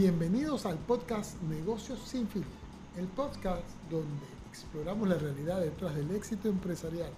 Bienvenidos 0.00 0.64
al 0.64 0.76
podcast 0.76 1.42
Negocios 1.42 1.98
sin 2.04 2.28
Filtro, 2.28 2.52
el 2.96 3.08
podcast 3.08 3.64
donde 3.90 4.26
exploramos 4.48 5.08
la 5.08 5.18
realidad 5.18 5.60
detrás 5.60 5.92
del 5.96 6.12
éxito 6.12 6.48
empresarial 6.48 7.10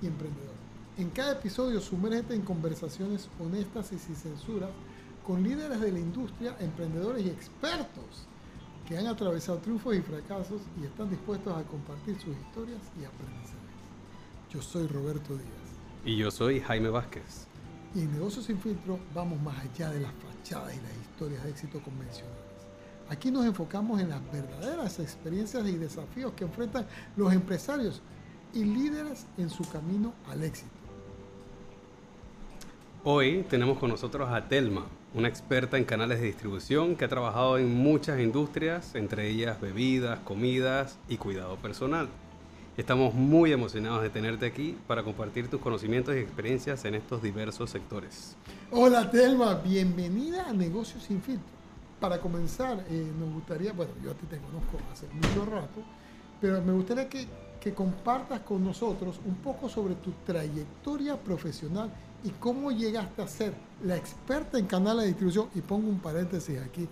y 0.00 0.06
emprendedor. 0.06 0.54
En 0.96 1.10
cada 1.10 1.32
episodio 1.32 1.78
sumérgete 1.78 2.34
en 2.34 2.40
conversaciones 2.40 3.28
honestas 3.38 3.92
y 3.92 3.98
sin 3.98 4.16
censura 4.16 4.70
con 5.26 5.42
líderes 5.42 5.78
de 5.82 5.92
la 5.92 5.98
industria, 5.98 6.56
emprendedores 6.58 7.26
y 7.26 7.28
expertos 7.28 8.24
que 8.88 8.96
han 8.96 9.08
atravesado 9.08 9.58
triunfos 9.58 9.94
y 9.94 10.00
fracasos 10.00 10.62
y 10.80 10.86
están 10.86 11.10
dispuestos 11.10 11.54
a 11.54 11.62
compartir 11.64 12.14
sus 12.14 12.34
historias 12.34 12.80
y 12.98 13.04
aprendizajes. 13.04 13.60
Yo 14.50 14.62
soy 14.62 14.86
Roberto 14.86 15.34
Díaz. 15.34 15.68
Y 16.06 16.16
yo 16.16 16.30
soy 16.30 16.60
Jaime 16.60 16.88
Vázquez. 16.88 17.46
Y 17.94 18.00
en 18.00 18.12
Negocios 18.12 18.46
sin 18.46 18.58
Filtro 18.58 18.98
vamos 19.14 19.38
más 19.42 19.58
allá 19.58 19.90
de 19.90 20.00
las 20.00 20.12
fachadas 20.14 20.72
y 20.72 20.80
las 20.80 21.01
historias 21.22 21.44
de 21.44 21.50
éxito 21.50 21.80
convencionales. 21.80 22.40
Aquí 23.08 23.30
nos 23.30 23.44
enfocamos 23.44 24.00
en 24.00 24.08
las 24.08 24.20
verdaderas 24.32 24.98
experiencias 24.98 25.66
y 25.66 25.76
desafíos 25.76 26.32
que 26.32 26.44
enfrentan 26.44 26.86
los 27.16 27.32
empresarios 27.32 28.00
y 28.52 28.64
líderes 28.64 29.26
en 29.38 29.48
su 29.48 29.68
camino 29.70 30.12
al 30.28 30.42
éxito. 30.42 30.70
Hoy 33.04 33.44
tenemos 33.48 33.78
con 33.78 33.90
nosotros 33.90 34.30
a 34.30 34.48
Telma, 34.48 34.86
una 35.14 35.28
experta 35.28 35.76
en 35.76 35.84
canales 35.84 36.20
de 36.20 36.26
distribución 36.26 36.96
que 36.96 37.04
ha 37.04 37.08
trabajado 37.08 37.58
en 37.58 37.72
muchas 37.72 38.20
industrias, 38.20 38.94
entre 38.94 39.28
ellas 39.28 39.60
bebidas, 39.60 40.20
comidas 40.20 40.98
y 41.08 41.16
cuidado 41.18 41.56
personal. 41.56 42.08
Estamos 42.74 43.12
muy 43.12 43.52
emocionados 43.52 44.00
de 44.00 44.08
tenerte 44.08 44.46
aquí 44.46 44.78
para 44.86 45.02
compartir 45.02 45.46
tus 45.46 45.60
conocimientos 45.60 46.14
y 46.14 46.20
experiencias 46.20 46.82
en 46.86 46.94
estos 46.94 47.22
diversos 47.22 47.68
sectores. 47.68 48.34
Hola 48.70 49.10
Telma, 49.10 49.56
bienvenida 49.56 50.48
a 50.48 50.54
Negocios 50.54 51.02
Sin 51.02 51.20
Filtro. 51.20 51.52
Para 52.00 52.18
comenzar, 52.18 52.82
eh, 52.88 53.12
nos 53.20 53.30
gustaría, 53.34 53.74
bueno, 53.74 53.92
yo 54.02 54.12
a 54.12 54.14
ti 54.14 54.24
te 54.24 54.38
conozco 54.38 54.78
hace 54.90 55.06
mucho 55.12 55.44
rato, 55.50 55.82
pero 56.40 56.62
me 56.62 56.72
gustaría 56.72 57.10
que, 57.10 57.28
compartas 57.74 58.40
con 58.40 58.64
nosotros 58.64 59.20
un 59.26 59.34
poco 59.36 59.68
sobre 59.68 59.94
tu 59.96 60.10
trayectoria 60.24 61.16
profesional 61.16 61.92
y 62.24 62.30
cómo 62.30 62.72
llegaste 62.72 63.20
a 63.20 63.28
ser 63.28 63.52
la 63.84 63.96
experta 63.96 64.58
en 64.58 64.66
canales 64.66 65.02
de 65.02 65.08
distribución. 65.08 65.48
Y 65.54 65.60
pongo 65.60 65.90
un 65.90 66.00
paréntesis 66.00 66.58
aquí, 66.58 66.88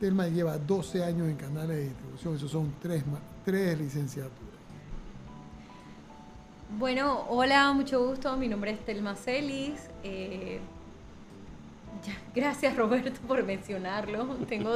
Telma 0.00 0.26
lleva 0.26 0.56
12 0.56 1.04
años 1.04 1.28
en 1.28 1.36
canales 1.36 1.76
de 1.76 1.84
distribución, 1.84 2.34
esos 2.34 2.50
son 2.50 2.72
tres, 2.80 3.04
tres 3.44 3.78
licenciaturas. 3.78 4.47
Bueno, 6.76 7.24
hola, 7.30 7.72
mucho 7.72 8.04
gusto. 8.04 8.36
Mi 8.36 8.46
nombre 8.46 8.72
es 8.72 8.84
Telma 8.84 9.14
Celis. 9.14 9.80
Eh, 10.04 10.60
gracias 12.34 12.76
Roberto 12.76 13.18
por 13.26 13.42
mencionarlo. 13.42 14.26
Tengo 14.48 14.74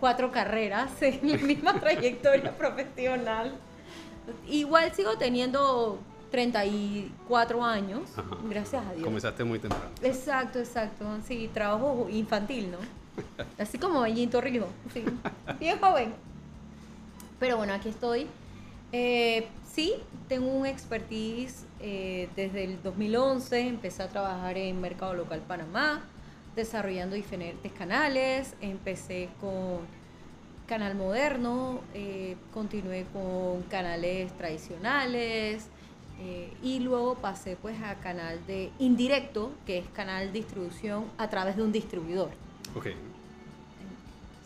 cuatro 0.00 0.32
carreras 0.32 0.90
en 1.02 1.30
la 1.30 1.36
misma 1.46 1.78
trayectoria 1.78 2.56
profesional. 2.56 3.52
Igual 4.48 4.94
sigo 4.94 5.18
teniendo 5.18 5.98
34 6.30 7.64
años, 7.64 8.10
gracias 8.48 8.84
a 8.86 8.92
Dios. 8.92 9.04
Comenzaste 9.04 9.44
muy 9.44 9.58
temprano. 9.58 9.84
Exacto, 10.02 10.58
exacto. 10.58 11.04
Sí, 11.26 11.50
trabajo 11.52 12.08
infantil, 12.10 12.70
¿no? 12.70 12.78
Así 13.62 13.78
como 13.78 14.00
Bellín 14.00 14.30
Torrijos. 14.30 14.68
Sí, 14.94 15.04
bien 15.60 15.78
joven. 15.78 16.14
Pero 17.38 17.58
bueno, 17.58 17.74
aquí 17.74 17.90
estoy. 17.90 18.26
Eh, 18.92 19.46
sí, 19.72 19.94
tengo 20.28 20.48
un 20.48 20.66
expertise 20.66 21.64
eh, 21.80 22.28
desde 22.36 22.64
el 22.64 22.82
2011, 22.82 23.68
empecé 23.68 24.02
a 24.02 24.08
trabajar 24.08 24.56
en 24.56 24.80
Mercado 24.80 25.14
Local 25.14 25.40
Panamá, 25.46 26.02
desarrollando 26.56 27.14
diferentes 27.14 27.70
canales, 27.72 28.54
empecé 28.60 29.28
con 29.40 29.80
Canal 30.66 30.94
Moderno, 30.96 31.80
eh, 31.94 32.36
continué 32.52 33.06
con 33.12 33.62
canales 33.70 34.32
tradicionales 34.36 35.68
eh, 36.20 36.52
y 36.62 36.80
luego 36.80 37.14
pasé 37.14 37.56
pues 37.56 37.80
a 37.82 37.94
canal 37.96 38.44
de 38.46 38.70
indirecto, 38.78 39.52
que 39.64 39.78
es 39.78 39.88
canal 39.88 40.32
distribución 40.32 41.04
a 41.16 41.30
través 41.30 41.56
de 41.56 41.62
un 41.62 41.72
distribuidor. 41.72 42.30
Ok. 42.74 42.88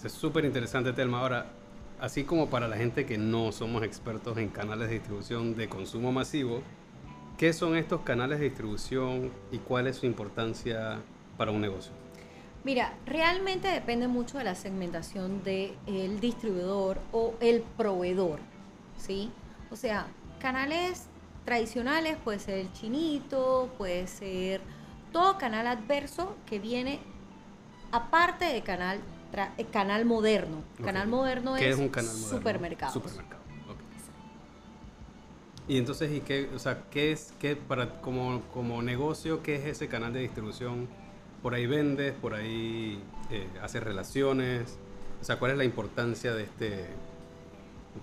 Es 0.04 0.12
súper 0.12 0.44
interesante, 0.44 0.92
Telma. 0.92 1.20
Ahora, 1.20 1.46
así 2.02 2.24
como 2.24 2.50
para 2.50 2.66
la 2.66 2.76
gente 2.76 3.06
que 3.06 3.16
no 3.16 3.52
somos 3.52 3.84
expertos 3.84 4.36
en 4.36 4.48
canales 4.48 4.88
de 4.88 4.94
distribución 4.94 5.54
de 5.54 5.68
consumo 5.68 6.10
masivo, 6.10 6.60
¿qué 7.38 7.52
son 7.52 7.76
estos 7.76 8.00
canales 8.00 8.40
de 8.40 8.46
distribución 8.46 9.30
y 9.52 9.58
cuál 9.58 9.86
es 9.86 9.98
su 9.98 10.06
importancia 10.06 11.00
para 11.38 11.52
un 11.52 11.60
negocio? 11.60 11.92
Mira, 12.64 12.92
realmente 13.06 13.68
depende 13.68 14.08
mucho 14.08 14.38
de 14.38 14.42
la 14.42 14.56
segmentación 14.56 15.44
del 15.44 15.76
el 15.86 16.18
distribuidor 16.18 16.98
o 17.12 17.34
el 17.38 17.62
proveedor, 17.76 18.40
¿sí? 18.96 19.30
O 19.70 19.76
sea, 19.76 20.08
canales 20.40 21.06
tradicionales 21.44 22.16
puede 22.24 22.40
ser 22.40 22.58
el 22.58 22.72
chinito, 22.72 23.72
puede 23.78 24.08
ser 24.08 24.60
todo 25.12 25.38
canal 25.38 25.69
adverso 25.69 26.34
que 26.46 26.58
viene 26.58 26.98
aparte 27.92 28.46
de 28.46 28.62
canal 28.62 28.98
eh, 29.32 29.66
canal 29.72 30.04
moderno. 30.04 30.62
Canal 30.84 31.09
moderno 31.09 31.56
es, 31.56 31.76
un 31.76 31.88
canal 31.88 32.15
supermercado. 32.15 32.93
Supermercado. 32.93 33.43
Y 35.69 35.78
entonces, 35.78 36.10
¿y 36.12 36.20
qué, 36.20 36.50
o 36.54 36.59
sea, 36.59 36.82
qué 36.91 37.12
es, 37.12 37.32
qué 37.38 37.56
para 37.56 38.00
como, 38.00 38.43
como 38.53 38.82
negocio, 38.82 39.43
qué 39.43 39.56
es 39.56 39.66
ese 39.66 39.88
canal 39.88 40.12
de 40.12 40.20
distribución? 40.20 40.88
Por 41.43 41.54
ahí 41.54 41.66
vendes, 41.66 42.12
por 42.12 42.34
ahí 42.34 43.03
eh, 43.31 43.48
haces 43.62 43.82
relaciones. 43.82 44.78
O 45.20 45.25
sea, 45.25 45.38
¿cuál 45.38 45.53
es 45.53 45.59
la 45.59 45.64
importancia 45.64 46.34
de 46.34 46.43
este, 46.43 46.69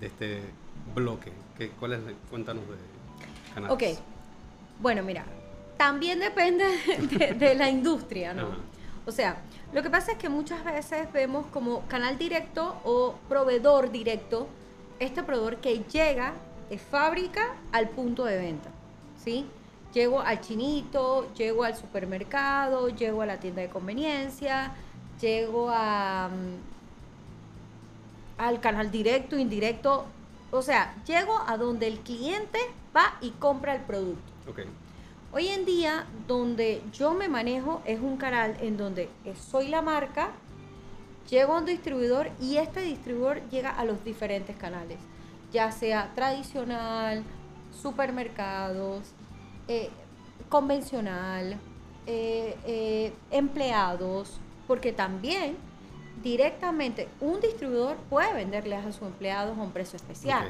de 0.00 0.06
este 0.06 0.40
bloque? 0.94 1.32
¿Qué, 1.58 1.70
¿Cuál 1.70 1.92
es? 1.92 2.00
cuéntanos 2.30 2.64
de 2.66 3.54
canales. 3.54 3.74
Ok. 3.74 4.02
Bueno, 4.80 5.02
mira, 5.02 5.24
también 5.76 6.18
depende 6.18 6.64
de, 7.38 7.54
la 7.54 7.68
industria, 7.68 8.32
¿no? 8.32 8.48
O 9.06 9.12
sea, 9.12 9.42
lo 9.72 9.82
que 9.82 9.90
pasa 9.90 10.12
es 10.12 10.18
que 10.18 10.28
muchas 10.28 10.64
veces 10.64 11.12
vemos 11.12 11.46
como 11.46 11.86
canal 11.86 12.18
directo 12.18 12.80
o 12.84 13.14
proveedor 13.28 13.92
directo, 13.92 14.48
este 14.98 15.22
proveedor 15.22 15.58
que 15.58 15.84
llega 15.84 16.32
de 16.68 16.78
fábrica 16.78 17.54
al 17.72 17.88
punto 17.88 18.24
de 18.24 18.38
venta, 18.38 18.70
¿sí? 19.22 19.46
Llego 19.94 20.20
al 20.20 20.40
chinito, 20.40 21.32
llego 21.34 21.64
al 21.64 21.76
supermercado, 21.76 22.88
llego 22.88 23.22
a 23.22 23.26
la 23.26 23.38
tienda 23.38 23.62
de 23.62 23.68
conveniencia, 23.68 24.72
llego 25.20 25.68
a, 25.70 26.28
mm, 26.28 28.40
al 28.40 28.60
canal 28.60 28.90
directo, 28.90 29.38
indirecto, 29.38 30.06
o 30.50 30.62
sea, 30.62 30.94
llego 31.06 31.40
a 31.46 31.56
donde 31.56 31.86
el 31.86 32.00
cliente 32.00 32.58
va 32.96 33.16
y 33.20 33.30
compra 33.30 33.74
el 33.74 33.82
producto. 33.82 34.32
Okay. 34.48 34.66
Hoy 35.32 35.46
en 35.46 35.64
día, 35.64 36.06
donde 36.26 36.82
yo 36.92 37.14
me 37.14 37.28
manejo 37.28 37.82
es 37.84 38.00
un 38.00 38.16
canal 38.16 38.56
en 38.60 38.76
donde 38.76 39.08
soy 39.48 39.68
la 39.68 39.80
marca, 39.80 40.30
llego 41.28 41.54
a 41.54 41.58
un 41.58 41.66
distribuidor 41.66 42.32
y 42.40 42.56
este 42.56 42.80
distribuidor 42.80 43.40
llega 43.48 43.70
a 43.70 43.84
los 43.84 44.02
diferentes 44.04 44.56
canales, 44.56 44.98
ya 45.52 45.70
sea 45.70 46.10
tradicional, 46.16 47.22
supermercados, 47.80 49.04
eh, 49.68 49.90
convencional, 50.48 51.56
eh, 52.08 52.56
eh, 52.66 53.12
empleados, 53.30 54.40
porque 54.66 54.92
también 54.92 55.56
directamente 56.24 57.06
un 57.20 57.40
distribuidor 57.40 57.98
puede 58.08 58.32
venderles 58.34 58.84
a 58.84 58.90
sus 58.90 59.02
empleados 59.02 59.56
a 59.56 59.62
un 59.62 59.70
precio 59.70 59.96
especial. 59.96 60.48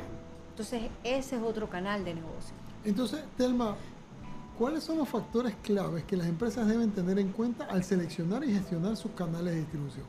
Entonces, 0.52 0.84
ese 1.04 1.36
es 1.36 1.42
otro 1.42 1.68
canal 1.68 2.02
de 2.02 2.14
negocio. 2.14 2.54
Entonces, 2.82 3.22
Telma, 3.36 3.76
¿Cuáles 4.60 4.84
son 4.84 4.98
los 4.98 5.08
factores 5.08 5.54
claves 5.62 6.04
que 6.04 6.18
las 6.18 6.26
empresas 6.26 6.68
deben 6.68 6.90
tener 6.90 7.18
en 7.18 7.32
cuenta 7.32 7.64
al 7.64 7.82
seleccionar 7.82 8.44
y 8.44 8.52
gestionar 8.52 8.94
sus 8.94 9.10
canales 9.12 9.54
de 9.54 9.60
distribución? 9.60 10.04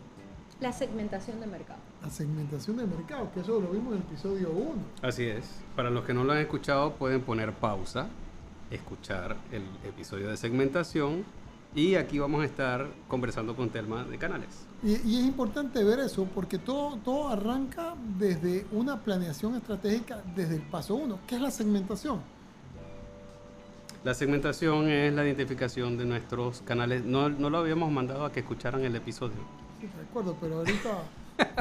La 0.59 0.73
segmentación 0.73 1.39
de 1.39 1.47
mercado. 1.47 1.79
La 2.01 2.09
segmentación 2.09 2.75
de 2.75 2.85
mercado, 2.85 3.31
que 3.33 3.39
eso 3.39 3.61
lo 3.61 3.69
vimos 3.69 3.93
en 3.93 4.01
el 4.01 4.03
episodio 4.03 4.51
1. 4.51 4.71
Así 5.03 5.23
es. 5.23 5.45
Para 5.73 5.89
los 5.89 6.03
que 6.03 6.13
no 6.13 6.25
lo 6.25 6.33
han 6.33 6.39
escuchado, 6.39 6.95
pueden 6.95 7.21
poner 7.21 7.53
pausa, 7.53 8.09
escuchar 8.69 9.37
el 9.53 9.63
episodio 9.87 10.27
de 10.27 10.35
segmentación 10.35 11.23
y 11.73 11.95
aquí 11.95 12.19
vamos 12.19 12.41
a 12.41 12.45
estar 12.45 12.89
conversando 13.07 13.55
con 13.55 13.69
Telma 13.69 14.03
de 14.03 14.17
canales. 14.17 14.67
Y, 14.83 14.97
y, 15.09 15.19
es 15.21 15.27
importante 15.27 15.81
ver 15.81 15.99
eso 15.99 16.27
porque 16.35 16.57
todo, 16.57 16.97
todo 16.97 17.29
arranca 17.29 17.95
desde 18.19 18.65
una 18.73 18.99
planeación 18.99 19.55
estratégica 19.55 20.21
desde 20.35 20.55
el 20.55 20.61
paso 20.63 20.95
1, 20.95 21.19
que 21.25 21.35
es 21.35 21.41
la 21.41 21.51
segmentación 21.51 22.19
la 24.03 24.13
segmentación 24.13 24.89
es 24.89 25.13
la 25.13 25.23
identificación 25.23 25.97
de 25.97 26.05
nuestros 26.05 26.61
canales. 26.61 27.03
No, 27.05 27.29
no 27.29 27.49
lo 27.49 27.59
habíamos 27.59 27.91
mandado 27.91 28.25
a 28.25 28.31
que 28.31 28.39
escucharan 28.39 28.83
el 28.83 28.95
episodio. 28.95 29.37
Sí, 29.79 29.87
recuerdo, 29.99 30.35
pero 30.41 30.57
ahorita 30.57 30.89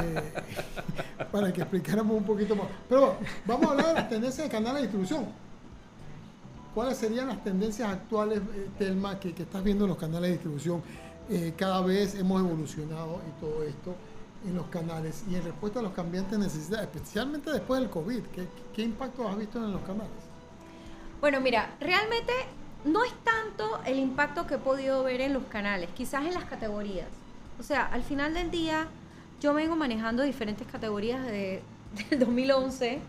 eh, 0.03 0.33
para 1.33 1.53
que 1.53 1.61
explicáramos 1.61 2.17
un 2.17 2.25
poquito 2.25 2.57
más. 2.57 2.67
Pero 2.89 3.17
vamos 3.47 3.67
a 3.67 3.71
hablar 3.73 3.87
de 3.89 3.95
las 3.95 4.09
tendencias 4.09 4.47
de 4.47 4.51
canales 4.51 4.75
de 4.77 4.81
distribución. 4.83 5.27
¿Cuáles 6.75 6.99
serían 6.99 7.29
las 7.29 7.43
tendencias 7.45 7.91
actuales, 7.91 8.39
eh, 8.39 8.69
Telma, 8.79 9.19
que, 9.19 9.35
que, 9.35 9.43
estás 9.43 9.63
viendo 9.63 9.85
en 9.85 9.91
los 9.91 9.99
canales 9.99 10.23
de 10.23 10.33
distribución? 10.33 10.83
Eh, 11.29 11.53
cada 11.57 11.83
vez 11.83 12.15
hemos 12.15 12.41
evolucionado 12.41 13.21
y 13.29 13.41
todo 13.41 13.63
esto. 13.65 13.95
en 14.47 14.55
los 14.55 14.67
canales 14.69 15.23
y 15.31 15.35
en 15.35 15.45
respuesta 15.45 15.81
a 15.81 15.83
los 15.83 15.93
cambiantes 15.93 16.39
necesidades, 16.39 16.89
especialmente 16.91 17.51
después 17.51 17.81
del 17.81 17.91
COVID? 17.91 18.23
¿Qué, 18.35 18.47
qué 18.75 18.83
impacto 18.83 19.29
has 19.29 19.37
visto 19.37 19.63
en 19.63 19.73
los 19.73 19.83
canales? 19.83 20.30
Bueno, 21.21 21.41
mira, 21.41 21.69
realmente 21.81 22.33
no 22.87 23.05
es 23.05 23.13
tanto 23.25 23.83
el 23.85 23.99
impacto 23.99 24.47
que 24.47 24.55
he 24.55 24.59
podido 24.59 25.03
ver 25.03 25.21
en 25.21 25.35
los 25.35 25.45
canales, 25.45 25.91
quizás 25.95 26.25
en 26.25 26.33
las 26.33 26.45
categorías. 26.45 27.09
O 27.59 27.63
sea, 27.63 27.85
al 27.85 28.03
final 28.03 28.33
del 28.33 28.51
día, 28.51 28.89
yo 29.39 29.53
vengo 29.53 29.77
manejando 29.77 30.23
diferentes 30.23 30.67
categorías 30.67 31.23
de, 31.27 31.63
del 32.11 32.21
2011. 32.21 33.01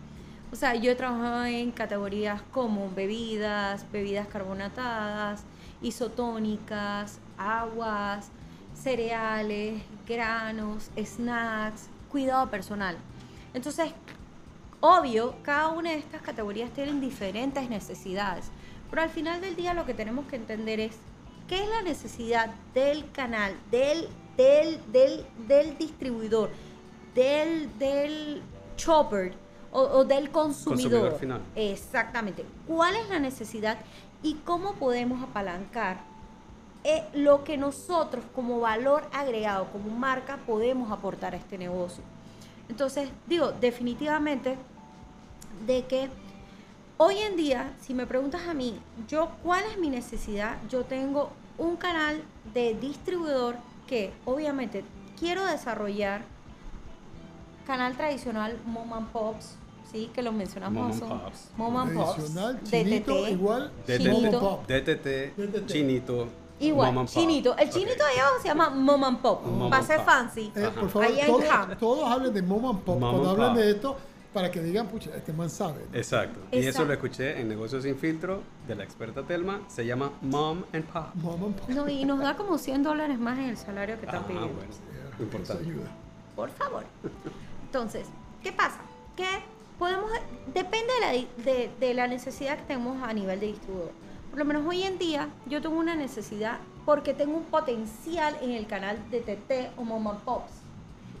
O 0.52 0.56
sea, 0.56 0.74
yo 0.74 0.92
he 0.92 0.94
trabajado 0.94 1.46
en 1.46 1.70
categorías 1.70 2.42
como 2.52 2.90
bebidas, 2.90 3.90
bebidas 3.90 4.28
carbonatadas, 4.28 5.44
isotónicas, 5.80 7.18
aguas, 7.38 8.28
cereales, 8.74 9.82
granos, 10.06 10.90
snacks, 11.02 11.88
cuidado 12.10 12.50
personal. 12.50 12.98
Entonces, 13.54 13.94
obvio, 14.82 15.36
cada 15.42 15.68
una 15.68 15.90
de 15.90 15.98
estas 15.98 16.20
categorías 16.22 16.70
tienen 16.72 17.00
diferentes 17.00 17.70
necesidades, 17.70 18.50
pero 18.90 19.02
al 19.02 19.08
final 19.08 19.40
del 19.40 19.56
día 19.56 19.72
lo 19.72 19.86
que 19.86 19.94
tenemos 19.94 20.26
que 20.26 20.36
entender 20.36 20.80
es 20.80 20.96
qué 21.48 21.62
es 21.62 21.68
la 21.70 21.82
necesidad 21.82 22.50
del 22.74 23.10
canal, 23.12 23.54
del, 23.70 24.08
del, 24.36 24.80
del, 24.92 25.24
del 25.46 25.78
distribuidor, 25.78 26.50
del, 27.14 27.78
del 27.78 28.42
chopper 28.76 29.34
o, 29.70 29.80
o 29.80 30.04
del 30.04 30.30
consumidor. 30.30 31.10
Consumidor 31.10 31.18
final. 31.18 31.40
Exactamente. 31.54 32.44
¿Cuál 32.66 32.96
es 32.96 33.08
la 33.08 33.20
necesidad 33.20 33.78
y 34.22 34.34
cómo 34.44 34.74
podemos 34.74 35.22
apalancar 35.22 35.98
eh, 36.84 37.04
lo 37.14 37.44
que 37.44 37.56
nosotros 37.56 38.24
como 38.34 38.58
valor 38.58 39.04
agregado, 39.12 39.66
como 39.70 39.90
marca, 39.90 40.38
podemos 40.46 40.90
aportar 40.90 41.34
a 41.34 41.36
este 41.36 41.56
negocio? 41.56 42.02
Entonces, 42.68 43.10
digo, 43.26 43.52
definitivamente 43.52 44.56
de 45.66 45.84
que 45.86 46.08
hoy 46.96 47.18
en 47.18 47.36
día, 47.36 47.72
si 47.80 47.94
me 47.94 48.06
preguntas 48.06 48.42
a 48.48 48.54
mí, 48.54 48.78
yo 49.08 49.30
cuál 49.42 49.64
es 49.70 49.78
mi 49.78 49.88
necesidad, 49.90 50.56
yo 50.70 50.84
tengo 50.84 51.30
un 51.58 51.76
canal 51.76 52.22
de 52.54 52.74
distribuidor 52.74 53.56
que 53.86 54.12
obviamente 54.24 54.84
quiero 55.18 55.44
desarrollar 55.46 56.22
canal 57.66 57.96
tradicional 57.96 58.56
Mom 58.66 58.92
and 58.92 59.08
Pops, 59.08 59.54
sí, 59.90 60.10
que 60.14 60.22
lo 60.22 60.32
mencionamos. 60.32 61.00
Mom 61.00 61.12
and 61.12 61.22
Pops. 61.22 61.50
Mom 61.56 61.76
and 61.76 61.94
Pops, 61.94 62.14
Tradicional, 62.16 62.60
chinito, 62.64 63.14
DTT, 63.14 63.30
igual. 63.30 63.72
DTT, 63.86 65.66
chinito, 65.66 66.28
Igual, 66.60 67.06
chinito. 67.08 67.56
El 67.58 67.70
chinito 67.70 68.04
de 68.04 68.20
abajo 68.20 68.36
se 68.40 68.48
llama 68.48 68.70
Mom 68.70 69.02
and 69.04 69.18
Pop, 69.18 69.44
Mom 69.44 69.68
para 69.68 69.80
and 69.82 69.86
ser 69.88 70.00
fancy. 70.04 70.52
Eh, 70.54 70.70
por 70.78 70.88
favor, 70.88 71.76
todos, 71.78 72.08
hablen 72.08 72.32
de 72.32 72.42
mom 72.42 72.66
and 72.66 72.78
pop 72.84 72.98
Mom 73.00 73.10
cuando 73.10 73.30
and 73.30 73.30
hablan 73.30 73.48
pop. 73.54 73.58
de 73.58 73.70
esto 73.70 73.96
para 74.32 74.50
que 74.50 74.62
digan, 74.62 74.88
pucha, 74.88 75.10
este 75.16 75.32
man 75.32 75.50
sabe. 75.50 75.84
¿no? 75.90 75.96
Exacto. 75.98 76.40
Y 76.50 76.58
eso 76.66 76.84
lo 76.84 76.92
escuché 76.92 77.40
en 77.40 77.48
Negocios 77.48 77.82
Sin 77.82 77.96
Filtro 77.96 78.42
de 78.66 78.74
la 78.74 78.84
experta 78.84 79.22
Telma. 79.22 79.60
Se 79.68 79.84
llama 79.84 80.12
Mom 80.22 80.62
and 80.72 80.84
Pop. 80.86 81.14
Mom 81.14 81.44
and 81.44 81.54
pop. 81.56 81.68
No, 81.68 81.88
y 81.88 82.04
nos 82.04 82.18
da 82.20 82.36
como 82.36 82.56
100 82.58 82.82
dólares 82.82 83.18
más 83.18 83.38
en 83.38 83.44
el 83.50 83.56
salario 83.56 84.00
que 84.00 84.06
Ah, 84.06 84.10
están 84.12 84.24
pidiendo. 84.24 84.48
bueno. 84.54 84.70
Eso 84.70 85.22
Importante. 85.22 85.64
ayuda. 85.64 85.86
Por 86.34 86.50
favor. 86.50 86.84
Entonces, 87.66 88.06
¿qué 88.42 88.52
pasa? 88.52 88.78
Que 89.16 89.26
podemos, 89.78 90.10
depende 90.54 90.92
de 90.94 91.00
la, 91.00 91.42
de, 91.52 91.70
de 91.78 91.94
la 91.94 92.06
necesidad 92.08 92.56
que 92.58 92.64
tenemos 92.64 93.02
a 93.02 93.12
nivel 93.12 93.38
de 93.40 93.46
distribuidor. 93.48 93.90
Por 94.30 94.38
lo 94.38 94.44
menos 94.46 94.64
hoy 94.66 94.82
en 94.82 94.98
día 94.98 95.28
yo 95.46 95.60
tengo 95.60 95.76
una 95.78 95.94
necesidad 95.94 96.58
porque 96.86 97.12
tengo 97.12 97.36
un 97.36 97.44
potencial 97.44 98.34
en 98.40 98.52
el 98.52 98.66
canal 98.66 98.98
de 99.10 99.20
TT 99.20 99.78
o 99.78 99.84
Mom 99.84 100.08
and 100.08 100.20
Pops, 100.20 100.52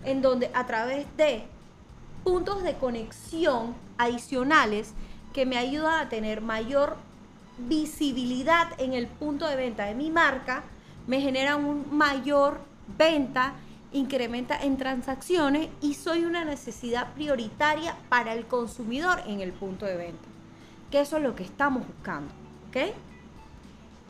en 0.04 0.22
donde 0.22 0.50
a 0.54 0.66
través 0.66 1.06
de 1.18 1.44
puntos 2.24 2.62
de 2.62 2.74
conexión 2.74 3.74
adicionales 3.98 4.92
que 5.32 5.46
me 5.46 5.56
ayudan 5.56 6.06
a 6.06 6.08
tener 6.08 6.40
mayor 6.40 6.96
visibilidad 7.58 8.68
en 8.78 8.92
el 8.92 9.06
punto 9.06 9.46
de 9.46 9.56
venta 9.56 9.84
de 9.84 9.94
mi 9.94 10.10
marca, 10.10 10.62
me 11.06 11.20
generan 11.20 11.64
un 11.64 11.96
mayor 11.96 12.60
venta, 12.98 13.54
incrementa 13.92 14.62
en 14.62 14.76
transacciones 14.76 15.68
y 15.80 15.94
soy 15.94 16.24
una 16.24 16.44
necesidad 16.44 17.12
prioritaria 17.14 17.96
para 18.08 18.34
el 18.34 18.46
consumidor 18.46 19.20
en 19.26 19.40
el 19.40 19.52
punto 19.52 19.86
de 19.86 19.96
venta. 19.96 20.28
Que 20.90 21.00
eso 21.00 21.16
es 21.16 21.22
lo 21.22 21.34
que 21.34 21.44
estamos 21.44 21.86
buscando, 21.86 22.32
¿ok? 22.68 22.94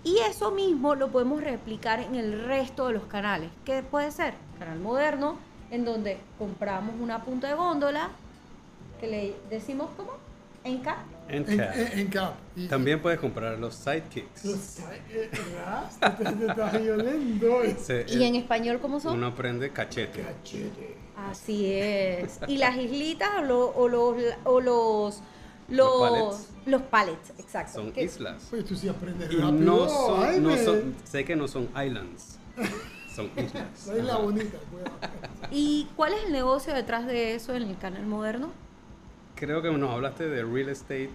Y 0.05 0.19
eso 0.19 0.51
mismo 0.51 0.97
lo 0.97 1.13
podemos 1.13 1.43
replicar 1.43 2.01
en 2.01 2.17
el 2.17 2.45
resto 2.45 2.89
de 2.89 2.95
los 2.95 3.05
canales. 3.05 3.51
¿Qué 3.65 3.83
puede 3.85 4.11
ser? 4.11 4.35
Canal 4.59 4.81
moderno, 4.81 5.37
en 5.73 5.85
donde 5.85 6.19
compramos 6.39 6.95
una 7.01 7.25
punta 7.25 7.49
de 7.49 7.55
góndola, 7.55 8.11
que 9.01 9.07
le 9.09 9.35
decimos 9.51 9.91
como 9.97 10.13
Enca. 10.63 10.99
And 11.29 11.49
En, 11.49 12.07
Cap. 12.09 12.35
en- 12.57 12.69
También 12.69 13.01
puedes 13.03 13.19
comprar 13.19 13.59
los 13.59 13.75
sidekicks. 13.75 14.45
Los- 14.45 14.79
ras, 15.57 15.99
te, 16.19 16.25
te 16.25 16.47
estás 16.47 16.81
violento. 16.81 17.63
Se- 17.85 18.07
¿Y 18.09 18.23
en 18.23 18.37
español 18.37 18.79
cómo 18.81 19.01
son? 19.01 19.17
uno 19.17 19.27
aprende 19.29 19.71
cachete. 19.71 20.21
Cachete. 20.23 20.95
Así 21.17 21.73
es. 21.75 22.39
Y 22.47 22.59
las 22.59 22.77
islitas 22.77 23.31
o, 23.39 23.43
lo- 23.43 23.71
o 23.71 23.89
los 23.89 24.17
o 24.45 24.61
los 24.61 25.21
Los 25.69 26.01
los 26.01 26.01
pallets. 26.11 26.49
los 26.67 26.83
pallets, 26.83 27.31
exacto. 27.39 27.73
Son 27.81 27.93
islas. 27.97 28.47
Pues 28.51 28.65
tú 28.65 28.77
sí 28.77 28.89
aprendes 28.89 29.33
Y 29.33 29.37
rápido. 29.37 29.53
no 29.53 29.89
son, 29.89 30.43
no 30.43 30.51
Jaime. 30.51 30.65
son, 30.65 30.95
sé 31.05 31.25
que 31.25 31.35
no 31.35 31.49
son 31.49 31.69
islands. 31.71 32.39
Son 33.15 33.27
islas. 33.37 33.87
La 33.87 33.97
isla 33.99 34.13
Ajá. 34.15 34.23
bonita, 34.23 34.59
cuidado. 34.71 34.97
¿Y 35.51 35.89
cuál 35.97 36.15
es 36.15 36.25
el 36.25 36.33
negocio 36.33 36.75
detrás 36.75 37.07
de 37.07 37.35
eso 37.35 37.55
en 37.55 37.63
el 37.65 37.79
canal 37.79 38.07
moderno? 38.07 38.51
Creo 39.35 39.61
que 39.63 39.71
nos 39.71 39.91
hablaste 39.91 40.29
de 40.29 40.43
real 40.45 40.69
estate 40.69 41.11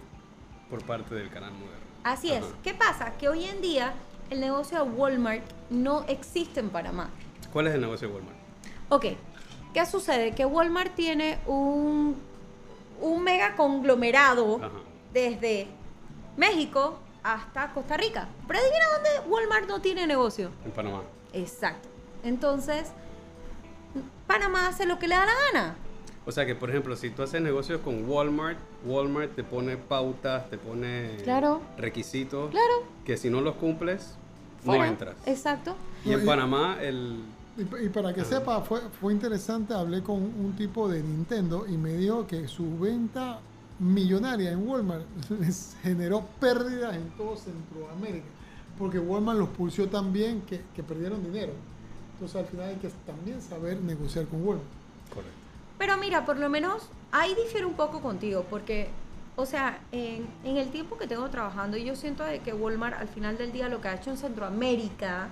por 0.70 0.82
parte 0.84 1.14
del 1.14 1.30
canal 1.30 1.52
moderno. 1.52 1.78
Así 2.04 2.30
es. 2.30 2.44
Ajá. 2.44 2.54
¿Qué 2.62 2.74
pasa? 2.74 3.12
Que 3.18 3.28
hoy 3.28 3.44
en 3.44 3.60
día 3.60 3.94
el 4.30 4.40
negocio 4.40 4.84
de 4.84 4.90
Walmart 4.90 5.42
no 5.70 6.04
existe 6.08 6.60
en 6.60 6.70
Panamá. 6.70 7.10
¿Cuál 7.52 7.68
es 7.68 7.74
el 7.74 7.80
negocio 7.80 8.08
de 8.08 8.14
Walmart? 8.14 8.36
Ok, 8.90 9.06
¿qué 9.74 9.86
sucede? 9.86 10.32
Que 10.34 10.44
Walmart 10.44 10.94
tiene 10.94 11.38
un, 11.46 12.16
un 13.00 13.22
mega 13.24 13.56
conglomerado 13.56 14.56
Ajá. 14.56 14.70
desde 15.12 15.66
México 16.36 16.98
hasta 17.22 17.72
Costa 17.72 17.96
Rica. 17.96 18.28
Pero 18.46 18.60
adivina 18.60 18.84
dónde 18.94 19.30
Walmart 19.30 19.66
no 19.66 19.80
tiene 19.80 20.06
negocio. 20.06 20.50
En 20.64 20.70
Panamá. 20.72 21.02
Exacto. 21.40 21.88
Entonces, 22.24 22.92
Panamá 24.26 24.68
hace 24.68 24.86
lo 24.86 24.98
que 24.98 25.08
le 25.08 25.14
da 25.14 25.24
la 25.26 25.32
gana. 25.52 25.76
O 26.26 26.32
sea 26.32 26.44
que, 26.44 26.54
por 26.54 26.68
ejemplo, 26.68 26.94
si 26.96 27.08
tú 27.10 27.22
haces 27.22 27.40
negocios 27.40 27.80
con 27.80 28.06
Walmart, 28.08 28.58
Walmart 28.84 29.34
te 29.34 29.42
pone 29.44 29.76
pautas, 29.78 30.50
te 30.50 30.58
pone 30.58 31.16
Claro. 31.24 31.62
requisitos 31.78 32.50
Claro. 32.50 32.84
que 33.04 33.16
si 33.16 33.30
no 33.30 33.40
los 33.40 33.54
cumples, 33.56 34.14
Fuera. 34.62 34.84
no 34.84 34.90
entras. 34.90 35.16
Exacto. 35.24 35.74
Y 36.04 36.12
en 36.12 36.26
Panamá, 36.26 36.76
el... 36.82 37.22
Y, 37.56 37.86
y 37.86 37.88
para 37.88 38.12
que 38.14 38.24
sepa, 38.24 38.60
fue, 38.60 38.80
fue 39.00 39.12
interesante, 39.12 39.72
hablé 39.74 40.02
con 40.02 40.16
un 40.16 40.54
tipo 40.56 40.88
de 40.88 41.02
Nintendo 41.02 41.66
y 41.66 41.76
me 41.78 41.94
dijo 41.94 42.26
que 42.26 42.46
su 42.46 42.78
venta 42.78 43.40
millonaria 43.78 44.52
en 44.52 44.68
Walmart 44.68 45.04
les 45.40 45.76
generó 45.82 46.24
pérdidas 46.38 46.94
en 46.94 47.08
todo 47.16 47.36
Centroamérica, 47.36 48.26
porque 48.78 48.98
Walmart 48.98 49.38
los 49.38 49.48
pulsó 49.48 49.88
tan 49.88 50.12
bien 50.12 50.42
que, 50.42 50.62
que 50.74 50.82
perdieron 50.82 51.22
dinero. 51.22 51.52
Entonces 52.14 52.36
al 52.36 52.46
final 52.46 52.68
hay 52.68 52.76
que 52.76 52.88
también 53.06 53.40
saber 53.42 53.80
negociar 53.80 54.26
con 54.26 54.44
Walmart. 54.46 54.68
Correcto. 55.08 55.32
Pero 55.78 55.96
mira, 55.96 56.24
por 56.24 56.36
lo 56.36 56.48
menos 56.48 56.88
ahí 57.12 57.34
difiere 57.34 57.66
un 57.66 57.74
poco 57.74 58.00
contigo, 58.00 58.44
porque, 58.50 58.88
o 59.36 59.46
sea, 59.46 59.78
en, 59.92 60.26
en 60.44 60.56
el 60.56 60.70
tiempo 60.70 60.98
que 60.98 61.06
tengo 61.06 61.28
trabajando, 61.30 61.76
yo 61.76 61.94
siento 61.94 62.24
de 62.24 62.40
que 62.40 62.52
Walmart 62.52 63.00
al 63.00 63.08
final 63.08 63.38
del 63.38 63.52
día 63.52 63.68
lo 63.68 63.80
que 63.80 63.88
ha 63.88 63.94
hecho 63.94 64.10
en 64.10 64.16
Centroamérica 64.16 65.28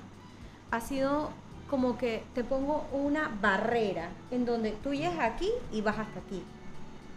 ha 0.70 0.80
sido 0.80 1.30
como 1.68 1.98
que 1.98 2.22
te 2.34 2.44
pongo 2.44 2.86
una 2.92 3.36
barrera 3.40 4.10
en 4.30 4.44
donde 4.44 4.72
tú 4.82 4.94
llegas 4.94 5.18
aquí 5.18 5.50
y 5.72 5.80
vas 5.80 5.98
hasta 5.98 6.20
aquí. 6.20 6.42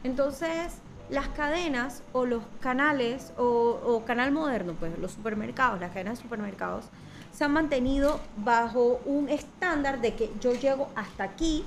Entonces, 0.03 0.79
las 1.09 1.27
cadenas 1.29 2.03
o 2.13 2.25
los 2.25 2.43
canales 2.59 3.33
o, 3.37 3.79
o 3.83 4.05
canal 4.05 4.31
moderno, 4.31 4.73
pues 4.79 4.97
los 4.99 5.11
supermercados, 5.11 5.79
las 5.79 5.91
cadenas 5.91 6.17
de 6.17 6.23
supermercados, 6.23 6.85
se 7.31 7.43
han 7.45 7.53
mantenido 7.53 8.19
bajo 8.37 8.99
un 9.05 9.29
estándar 9.29 10.01
de 10.01 10.15
que 10.15 10.31
yo 10.39 10.53
llego 10.53 10.89
hasta 10.95 11.23
aquí 11.23 11.65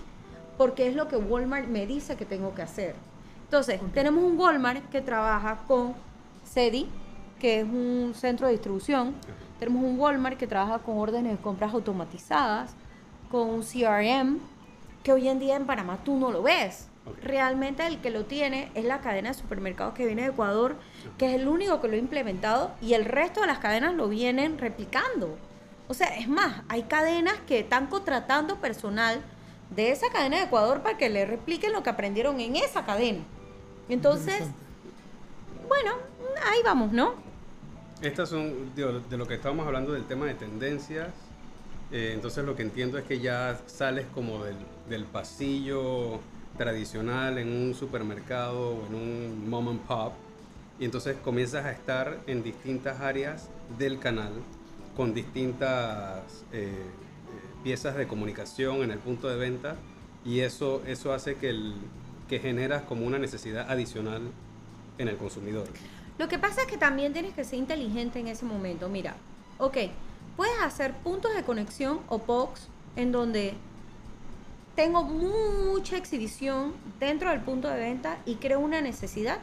porque 0.59 0.87
es 0.87 0.95
lo 0.95 1.09
que 1.09 1.17
Walmart 1.17 1.67
me 1.67 1.87
dice 1.87 2.17
que 2.17 2.25
tengo 2.25 2.55
que 2.55 2.63
hacer. 2.63 2.95
Entonces, 3.45 3.81
tenemos 3.93 4.23
un 4.25 4.39
Walmart 4.39 4.89
que 4.91 5.01
trabaja 5.01 5.59
con 5.67 5.95
CEDI, 6.45 6.89
que 7.41 7.61
es 7.61 7.65
un 7.65 8.13
centro 8.15 8.47
de 8.47 8.53
distribución. 8.53 9.15
Tenemos 9.59 9.83
un 9.83 9.99
Walmart 9.99 10.39
que 10.39 10.47
trabaja 10.47 10.79
con 10.79 10.99
órdenes 10.99 11.33
de 11.33 11.43
compras 11.43 11.75
automatizadas, 11.75 12.75
con 13.31 13.49
un 13.49 13.63
CRM, 13.63 14.39
que 15.03 15.13
hoy 15.13 15.29
en 15.29 15.39
día 15.39 15.57
en 15.57 15.67
Panamá 15.67 15.99
tú 16.05 16.17
no 16.17 16.31
lo 16.31 16.43
ves. 16.43 16.89
Realmente 17.23 17.87
el 17.87 18.01
que 18.01 18.11
lo 18.11 18.27
tiene 18.27 18.71
es 18.75 18.85
la 18.85 19.01
cadena 19.01 19.31
de 19.31 19.35
supermercados 19.35 19.95
que 19.95 20.07
viene 20.07 20.23
de 20.23 20.29
Ecuador, 20.29 20.77
que 21.19 21.27
es 21.27 21.41
el 21.41 21.49
único 21.49 21.81
que 21.81 21.89
lo 21.89 21.95
ha 21.95 21.99
implementado 21.99 22.73
y 22.81 22.95
el 22.95 23.05
resto 23.05 23.41
de 23.41 23.49
las 23.49 23.59
cadenas 23.59 23.95
lo 23.95 24.09
vienen 24.09 24.59
replicando. 24.59 25.37
O 25.89 25.95
sea, 25.95 26.17
es 26.17 26.29
más, 26.29 26.63
hay 26.69 26.85
cadenas 26.85 27.35
que 27.47 27.59
están 27.59 27.89
contratando 27.89 28.57
personal 28.57 29.21
de 29.71 29.91
esa 29.91 30.11
cadena 30.11 30.37
de 30.39 30.45
Ecuador 30.45 30.83
para 30.83 30.97
que 30.97 31.11
le 31.11 31.27
repliquen 31.27 31.73
lo 31.73 31.83
que 31.83 31.91
aprendieron 31.91 32.39
en 32.41 32.57
esa 32.57 32.85
cadena. 32.85 33.25
Entonces, 33.89 34.45
bueno, 35.69 35.95
ahí 36.47 36.61
vamos, 36.65 36.93
¿no? 36.93 37.15
Estas 38.01 38.29
son, 38.29 38.75
digo, 38.77 39.01
de 39.01 39.17
lo 39.17 39.27
que 39.27 39.35
estábamos 39.35 39.67
hablando 39.67 39.93
del 39.93 40.05
tema 40.05 40.27
de 40.27 40.35
tendencias. 40.35 41.09
eh, 41.91 42.13
entonces 42.15 42.45
lo 42.45 42.55
que 42.57 42.63
entiendo 42.63 42.97
es 42.97 43.05
que 43.05 43.19
ya 43.21 43.59
sales 43.67 44.07
como 44.15 44.45
del, 44.45 44.57
del 44.89 45.05
pasillo 45.05 46.21
tradicional 46.57 47.39
en 47.39 47.49
un 47.49 47.75
supermercado 47.75 48.71
o 48.71 48.87
en 48.87 48.95
un 48.95 49.51
mom 49.51 49.69
and 49.69 49.81
pop 49.81 50.13
y 50.79 50.85
entonces 50.85 51.17
comienzas 51.23 51.65
a 51.65 51.73
estar 51.73 52.19
en 52.27 52.43
distintas 52.43 53.01
áreas 53.01 53.49
del 53.79 53.99
canal 53.99 54.33
con 54.97 55.15
distintas 55.15 56.21
eh, 56.53 56.69
eh, 56.71 56.75
piezas 57.63 57.97
de 57.97 58.07
comunicación 58.07 58.83
en 58.83 58.91
el 58.91 58.99
punto 58.99 59.29
de 59.29 59.37
venta 59.37 59.77
y 60.25 60.41
eso, 60.41 60.83
eso 60.87 61.13
hace 61.13 61.37
que, 61.37 61.51
el, 61.51 61.75
que 62.29 62.39
generas 62.39 62.83
como 62.83 63.07
una 63.07 63.19
necesidad 63.19 63.71
adicional 63.71 64.23
en 64.99 65.09
el 65.09 65.17
consumidor. 65.17 65.69
Lo 66.19 66.29
que 66.29 66.39
pasa 66.39 66.63
es 66.63 66.67
que 66.67 66.77
también 66.77 67.13
tienes 67.13 67.35
que 67.35 67.45
ser 67.45 67.59
inteligente 67.59 68.21
en 68.21 68.29
ese 68.29 68.45
momento. 68.45 68.89
Mira, 68.89 69.17
ok, 69.59 69.77
puedes 70.37 70.61
hacer 70.63 70.93
puntos 70.99 71.35
de 71.35 71.43
conexión 71.43 72.01
o 72.09 72.19
POCs 72.19 72.69
en 72.97 73.13
donde 73.13 73.55
tengo 74.75 75.05
mucha 75.05 75.97
exhibición 75.97 76.73
dentro 76.99 77.31
del 77.31 77.41
punto 77.41 77.69
de 77.69 77.79
venta 77.79 78.19
y 78.25 78.37
creo 78.37 78.61
una 78.61 78.81
necesidad. 78.81 79.39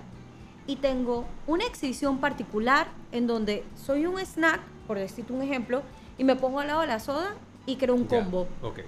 Y 0.68 0.76
tengo 0.78 1.26
una 1.48 1.66
exhibición 1.66 2.20
particular 2.20 2.88
en 3.12 3.26
donde 3.26 3.64
soy 3.76 4.06
un 4.06 4.20
snack, 4.20 4.62
por 4.88 4.98
decirte 5.00 5.34
un 5.34 5.42
ejemplo, 5.42 5.82
y 6.18 6.24
me 6.24 6.36
pongo 6.36 6.60
al 6.60 6.68
lado 6.68 6.82
de 6.82 6.88
la 6.88 7.00
soda 7.00 7.36
y 7.66 7.78
creo 7.78 7.96
un 7.96 8.08
Ya, 8.08 8.22
combo. 8.24 8.42
Ok, 8.62 8.80
ok. 8.80 8.84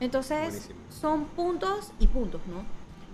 Entonces, 0.00 0.42
Buenísimo. 0.50 0.78
son 0.90 1.24
puntos 1.26 1.92
y 1.98 2.06
puntos, 2.06 2.40
¿no? 2.46 2.64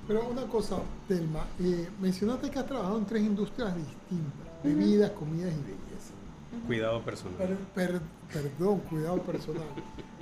Pero 0.08 0.26
una 0.28 0.46
cosa, 0.46 0.78
Telma, 1.06 1.46
eh, 1.60 1.88
mencionaste 2.00 2.50
que 2.50 2.58
has 2.58 2.66
trabajado 2.66 2.98
en 2.98 3.04
tres 3.06 3.22
industrias 3.22 3.76
distintas, 3.76 4.32
bebidas, 4.64 5.10
comidas 5.12 5.52
y 5.52 5.62
belleza. 5.62 6.66
Cuidado 6.66 7.02
personal. 7.02 7.36
Per- 7.36 7.56
per- 7.74 8.00
perdón, 8.32 8.80
cuidado 8.80 9.22
personal, 9.22 9.66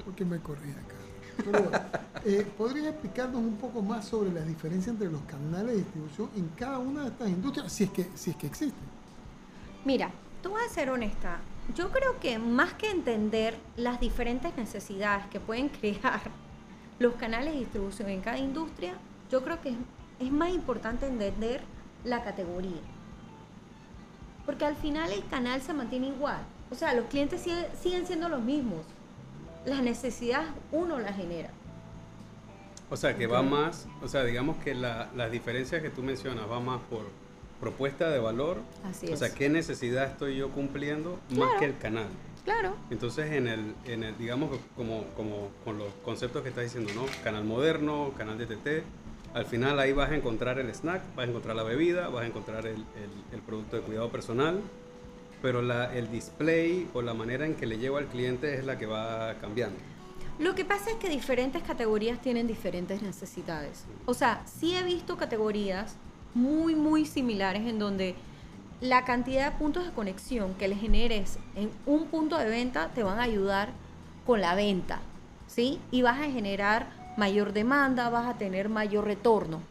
porque 0.04 0.24
me 0.24 0.38
corrí 0.40 0.70
acá. 0.72 0.96
Eh, 2.24 2.46
¿podrías 2.58 2.86
explicarnos 2.88 3.40
un 3.40 3.56
poco 3.56 3.82
más 3.82 4.06
sobre 4.06 4.32
las 4.32 4.46
diferencias 4.46 4.88
entre 4.94 5.10
los 5.10 5.22
canales 5.22 5.68
de 5.68 5.76
distribución 5.76 6.30
en 6.36 6.48
cada 6.56 6.78
una 6.78 7.02
de 7.02 7.08
estas 7.08 7.28
industrias, 7.28 7.72
si 7.72 7.84
es 7.84 7.90
que, 7.90 8.08
si 8.14 8.30
es 8.30 8.36
que 8.36 8.46
existen? 8.46 8.88
Mira, 9.84 10.10
tú 10.42 10.50
vas 10.50 10.64
a 10.70 10.74
ser 10.74 10.90
honesta. 10.90 11.38
Yo 11.74 11.90
creo 11.90 12.18
que 12.18 12.38
más 12.38 12.72
que 12.74 12.90
entender 12.90 13.56
las 13.76 14.00
diferentes 14.00 14.56
necesidades 14.56 15.26
que 15.26 15.38
pueden 15.40 15.68
crear 15.68 16.20
los 16.98 17.14
canales 17.14 17.52
de 17.54 17.60
distribución 17.60 18.08
en 18.08 18.20
cada 18.20 18.38
industria, 18.38 18.94
yo 19.30 19.42
creo 19.44 19.60
que 19.60 19.70
es, 19.70 19.76
es 20.18 20.32
más 20.32 20.50
importante 20.50 21.06
entender 21.06 21.62
la 22.04 22.22
categoría. 22.24 22.80
Porque 24.44 24.64
al 24.64 24.76
final 24.76 25.12
el 25.12 25.24
canal 25.26 25.60
se 25.62 25.72
mantiene 25.74 26.08
igual. 26.08 26.38
O 26.70 26.74
sea, 26.74 26.94
los 26.94 27.06
clientes 27.06 27.40
sigue- 27.40 27.68
siguen 27.80 28.06
siendo 28.06 28.28
los 28.28 28.42
mismos. 28.42 28.80
Las 29.66 29.82
necesidades 29.82 30.48
uno 30.72 30.98
las 30.98 31.16
genera. 31.16 31.50
O 32.88 32.96
sea, 32.96 33.16
que 33.16 33.26
va 33.26 33.42
más, 33.42 33.86
o 34.00 34.06
sea, 34.08 34.22
digamos 34.22 34.56
que 34.58 34.74
la- 34.74 35.10
las 35.16 35.30
diferencias 35.32 35.82
que 35.82 35.90
tú 35.90 36.02
mencionas 36.02 36.48
va 36.48 36.60
más 36.60 36.80
por 36.88 37.02
propuesta 37.60 38.08
de 38.10 38.20
valor. 38.20 38.58
Así 38.88 39.08
o 39.08 39.14
es. 39.14 39.18
sea, 39.18 39.34
qué 39.34 39.48
necesidad 39.48 40.04
estoy 40.06 40.36
yo 40.36 40.50
cumpliendo 40.50 41.18
más 41.30 41.38
Claro. 41.48 41.58
que 41.58 41.64
el 41.66 41.78
canal. 41.78 42.06
Claro. 42.44 42.76
Entonces, 42.90 43.32
en 43.32 43.48
el, 43.48 43.74
en 43.86 44.04
el 44.04 44.16
digamos, 44.18 44.56
como, 44.76 45.02
como 45.16 45.48
con 45.64 45.78
los 45.78 45.88
conceptos 46.04 46.42
que 46.44 46.50
estás 46.50 46.62
diciendo, 46.62 46.92
¿no? 46.94 47.02
Canal 47.24 47.42
moderno, 47.42 48.12
canal 48.16 48.38
de 48.38 48.46
TT, 48.46 48.84
al 49.34 49.46
final 49.46 49.80
ahí 49.80 49.92
vas 49.92 50.10
a 50.10 50.14
encontrar 50.14 50.60
el 50.60 50.70
snack, 50.72 51.02
vas 51.16 51.26
a 51.26 51.28
encontrar 51.30 51.56
la 51.56 51.64
bebida, 51.64 52.08
vas 52.08 52.22
a 52.22 52.26
encontrar 52.28 52.66
el, 52.66 52.76
el- 52.76 53.34
el 53.34 53.40
producto 53.40 53.74
de 53.76 53.82
cuidado 53.82 54.10
personal, 54.10 54.60
pero 55.42 55.62
la, 55.62 55.94
el 55.94 56.10
display 56.10 56.88
o 56.94 57.02
la 57.02 57.14
manera 57.14 57.46
en 57.46 57.54
que 57.54 57.66
le 57.66 57.78
llevo 57.78 57.98
al 57.98 58.06
cliente 58.06 58.54
es 58.54 58.64
la 58.64 58.78
que 58.78 58.86
va 58.86 59.34
cambiando. 59.40 59.78
Lo 60.38 60.54
que 60.54 60.64
pasa 60.64 60.90
es 60.90 60.96
que 60.96 61.08
diferentes 61.08 61.62
categorías 61.62 62.20
tienen 62.20 62.46
diferentes 62.46 63.00
necesidades. 63.00 63.84
O 64.04 64.12
sea, 64.12 64.42
sí 64.44 64.76
he 64.76 64.82
visto 64.82 65.16
categorías 65.16 65.96
muy, 66.34 66.74
muy 66.74 67.06
similares 67.06 67.66
en 67.66 67.78
donde 67.78 68.14
la 68.82 69.06
cantidad 69.06 69.50
de 69.50 69.58
puntos 69.58 69.86
de 69.86 69.92
conexión 69.92 70.54
que 70.54 70.68
le 70.68 70.76
generes 70.76 71.38
en 71.54 71.70
un 71.86 72.06
punto 72.06 72.36
de 72.36 72.48
venta 72.50 72.90
te 72.94 73.02
van 73.02 73.18
a 73.18 73.22
ayudar 73.22 73.70
con 74.26 74.42
la 74.42 74.54
venta, 74.54 75.00
¿sí? 75.46 75.80
Y 75.90 76.02
vas 76.02 76.20
a 76.20 76.30
generar 76.30 76.88
mayor 77.16 77.54
demanda, 77.54 78.10
vas 78.10 78.26
a 78.26 78.36
tener 78.36 78.68
mayor 78.68 79.06
retorno. 79.06 79.62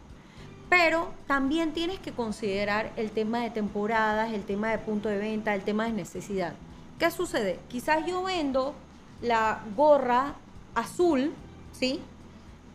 Pero 0.77 1.07
también 1.25 1.71
tienes 1.71 1.99
que 1.99 2.11
considerar 2.11 2.91
el 2.97 3.09
tema 3.11 3.39
de 3.39 3.49
temporadas, 3.49 4.33
el 4.33 4.43
tema 4.43 4.71
de 4.71 4.77
punto 4.77 5.07
de 5.07 5.17
venta, 5.17 5.55
el 5.55 5.61
tema 5.63 5.85
de 5.85 5.93
necesidad. 5.93 6.51
¿Qué 6.99 7.09
sucede? 7.11 7.59
Quizás 7.69 8.05
yo 8.05 8.23
vendo 8.23 8.75
la 9.21 9.61
gorra 9.77 10.33
azul, 10.73 11.31
¿sí? 11.71 12.01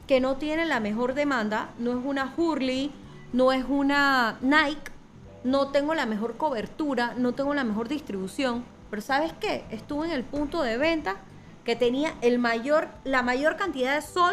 Que 0.07 0.19
no 0.19 0.37
tiene 0.37 0.64
la 0.64 0.80
mejor 0.80 1.12
demanda, 1.12 1.73
no 1.78 1.90
es 1.90 1.99
una 2.02 2.33
Hurley, 2.38 2.90
no 3.35 3.52
es 3.52 3.66
una 3.69 4.38
Nike, 4.40 4.90
no 5.45 5.69
tengo 5.69 5.92
la 5.95 6.07
mejor 6.07 6.38
cobertura, 6.38 7.12
no 7.19 7.35
tengo 7.35 7.52
la 7.52 7.64
mejor 7.64 7.88
distribución, 7.88 8.64
pero 8.88 9.02
¿sabes 9.02 9.35
qué? 9.40 9.64
Estuve 9.71 10.07
en 10.07 10.12
el 10.12 10.25
punto 10.25 10.62
de 10.62 10.78
venta 10.78 11.16
que 11.66 11.76
tenía 11.76 12.14
el 12.23 12.38
mayor, 12.38 12.88
la 13.04 13.23
mayor 13.23 13.57
cantidad 13.57 13.95
de 13.95 14.00
sol 14.00 14.33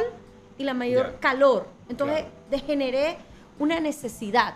y 0.58 0.64
la 0.64 0.74
mayor 0.74 1.18
calor. 1.20 1.68
Entonces 1.90 2.22
Claro. 2.22 2.32
de- 2.50 2.60
generé 2.60 3.18
una 3.60 3.80
necesidad. 3.80 4.56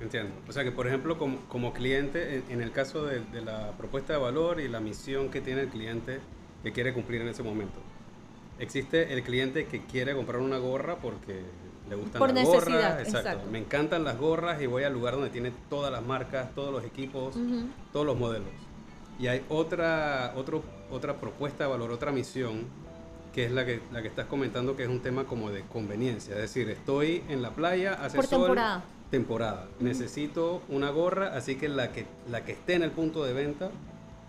Entiendo. 0.00 0.34
O 0.48 0.52
sea 0.52 0.62
que, 0.62 0.72
por 0.72 0.86
ejemplo, 0.86 1.16
como, 1.18 1.38
como 1.48 1.72
cliente, 1.72 2.36
en, 2.36 2.44
en 2.50 2.60
el 2.62 2.70
caso 2.72 3.04
de, 3.06 3.20
de 3.20 3.40
la 3.40 3.72
propuesta 3.72 4.12
de 4.12 4.18
valor 4.18 4.60
y 4.60 4.68
la 4.68 4.80
misión 4.80 5.30
que 5.30 5.40
tiene 5.40 5.62
el 5.62 5.68
cliente 5.68 6.20
que 6.62 6.72
quiere 6.72 6.92
cumplir 6.92 7.22
en 7.22 7.28
ese 7.28 7.42
momento, 7.42 7.78
existe 8.58 9.12
el 9.14 9.22
cliente 9.22 9.66
que 9.66 9.84
quiere 9.86 10.14
comprar 10.14 10.40
una 10.40 10.58
gorra 10.58 10.96
porque 10.96 11.42
le 11.88 11.94
gustan 11.96 12.18
Por 12.18 12.34
las 12.34 12.46
necesidad, 12.46 12.98
gorras. 12.98 13.08
exacto. 13.08 13.50
Me 13.50 13.58
encantan 13.58 14.04
las 14.04 14.18
gorras 14.18 14.60
y 14.60 14.66
voy 14.66 14.82
al 14.84 14.92
lugar 14.92 15.14
donde 15.14 15.30
tiene 15.30 15.52
todas 15.70 15.90
las 15.90 16.04
marcas, 16.04 16.54
todos 16.54 16.72
los 16.72 16.84
equipos, 16.84 17.34
todos 17.92 18.04
los 18.04 18.18
modelos. 18.18 18.48
Y 19.18 19.28
hay 19.28 19.42
otra, 19.48 20.34
otro, 20.36 20.62
otra 20.90 21.14
propuesta 21.16 21.64
de 21.64 21.70
valor, 21.70 21.90
otra 21.90 22.12
misión, 22.12 22.64
que 23.36 23.44
es 23.44 23.52
la 23.52 23.66
que, 23.66 23.82
la 23.92 24.00
que 24.00 24.08
estás 24.08 24.24
comentando, 24.24 24.76
que 24.76 24.84
es 24.84 24.88
un 24.88 25.00
tema 25.00 25.24
como 25.24 25.50
de 25.50 25.60
conveniencia. 25.60 26.34
Es 26.36 26.40
decir, 26.40 26.70
estoy 26.70 27.22
en 27.28 27.42
la 27.42 27.50
playa, 27.50 27.92
hace 27.92 28.16
Por 28.16 28.26
sol, 28.26 28.40
temporada. 28.40 28.84
temporada. 29.10 29.68
Necesito 29.78 30.62
una 30.70 30.88
gorra, 30.88 31.36
así 31.36 31.56
que 31.56 31.68
la 31.68 31.92
que 31.92 32.06
la 32.30 32.46
que 32.46 32.52
esté 32.52 32.76
en 32.76 32.82
el 32.82 32.92
punto 32.92 33.24
de 33.24 33.34
venta 33.34 33.68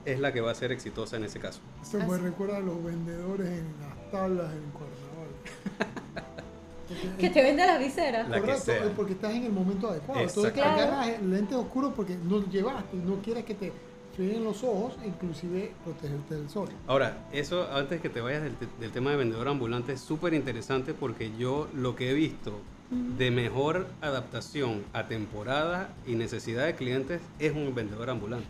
es 0.03 0.19
la 0.19 0.33
que 0.33 0.41
va 0.41 0.51
a 0.51 0.55
ser 0.55 0.73
exitosa 0.73 1.15
en 1.15 1.23
ese 1.23 1.39
caso. 1.39 1.61
Eso 1.81 1.99
me 1.99 2.17
recuerda 2.17 2.57
a 2.57 2.59
los 2.59 2.83
vendedores 2.83 3.47
en 3.47 3.73
las 3.79 4.11
tablas 4.11 4.51
en 4.51 4.71
Cuernavaca. 4.71 6.03
Que 7.19 7.29
te 7.29 7.43
vende 7.43 7.65
las 7.65 7.79
viseras. 7.79 8.29
La 8.29 8.41
que 8.41 8.53
Correcto, 8.53 8.93
porque 8.95 9.11
estás 9.13 9.33
en 9.33 9.43
el 9.43 9.51
momento 9.51 9.89
adecuado. 9.89 10.21
Entonces 10.21 10.57
agarras 10.57 11.07
el 11.07 11.29
lente 11.31 11.55
oscuro 11.55 11.93
porque 11.93 12.15
no 12.15 12.45
llevaste 12.49 12.95
y 12.95 12.99
no 12.99 13.21
quieres 13.21 13.43
que 13.43 13.55
te 13.55 13.73
fríen 14.17 14.43
los 14.43 14.63
ojos, 14.63 14.95
inclusive 15.05 15.71
protegerte 15.85 16.35
del 16.35 16.49
sol. 16.49 16.67
Ahora, 16.87 17.25
eso 17.31 17.69
antes 17.71 18.01
que 18.01 18.09
te 18.09 18.19
vayas 18.19 18.41
del, 18.43 18.55
te- 18.55 18.67
del 18.79 18.91
tema 18.91 19.11
de 19.11 19.15
vendedor 19.17 19.47
ambulante 19.47 19.93
es 19.93 20.01
súper 20.01 20.33
interesante 20.33 20.93
porque 20.95 21.31
yo 21.37 21.67
lo 21.75 21.95
que 21.95 22.09
he 22.09 22.13
visto 22.13 22.59
de 22.89 23.31
mejor 23.31 23.87
adaptación 24.01 24.83
a 24.93 25.07
temporada 25.07 25.89
y 26.07 26.15
necesidad 26.15 26.65
de 26.65 26.73
clientes 26.75 27.21
es 27.37 27.53
un 27.53 27.75
vendedor 27.75 28.09
ambulante. 28.09 28.47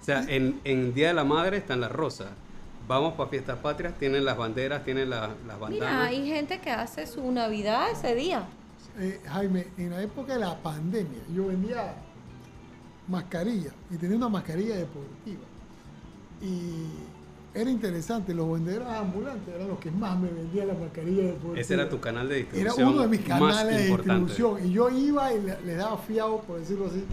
O 0.00 0.04
sea, 0.04 0.24
en, 0.28 0.60
en 0.64 0.92
Día 0.94 1.08
de 1.08 1.14
la 1.14 1.24
Madre 1.24 1.58
están 1.58 1.80
las 1.80 1.92
rosas. 1.92 2.28
Vamos 2.88 3.14
para 3.14 3.28
fiestas 3.30 3.58
patrias, 3.58 3.94
tienen 3.98 4.24
las 4.24 4.36
banderas, 4.36 4.84
tienen 4.84 5.10
la- 5.10 5.30
las 5.46 5.58
bandanas. 5.60 5.70
Mira, 5.70 6.04
hay 6.04 6.26
gente 6.26 6.58
que 6.60 6.70
hace 6.70 7.06
su 7.06 7.30
Navidad 7.30 7.90
ese 7.92 8.14
día. 8.14 8.44
Eh, 8.98 9.20
Jaime, 9.26 9.66
en 9.76 9.90
la 9.90 10.02
época 10.02 10.34
de 10.34 10.40
la 10.40 10.56
pandemia, 10.62 11.20
yo 11.34 11.46
vendía 11.48 11.94
mascarilla 13.08 13.70
y 13.90 13.96
tenía 13.96 14.16
una 14.16 14.28
mascarilla 14.28 14.76
deportiva. 14.76 15.42
Y 16.42 16.86
era 17.54 17.70
interesante, 17.70 18.34
los 18.34 18.50
vendedores 18.52 18.86
ambulantes 18.88 19.54
eran 19.54 19.68
los 19.68 19.78
que 19.78 19.90
más 19.90 20.18
me 20.18 20.28
vendían 20.28 20.68
la 20.68 20.74
mascarilla 20.74 21.22
deportiva. 21.24 21.58
Ese 21.60 21.74
era 21.74 21.88
tu 21.88 21.98
canal 22.00 22.28
de 22.28 22.40
Era 22.40 22.50
distribución. 22.52 22.88
uno 22.88 23.02
de 23.02 23.08
mis 23.08 23.20
canales 23.20 23.66
de 23.78 23.86
distribución. 23.86 24.66
Y 24.66 24.72
yo 24.72 24.90
iba 24.90 25.32
y 25.32 25.40
le, 25.42 25.60
le 25.62 25.74
daba 25.74 25.96
fiado, 25.98 26.40
por 26.42 26.58
decirlo 26.60 26.86
así. 26.86 27.04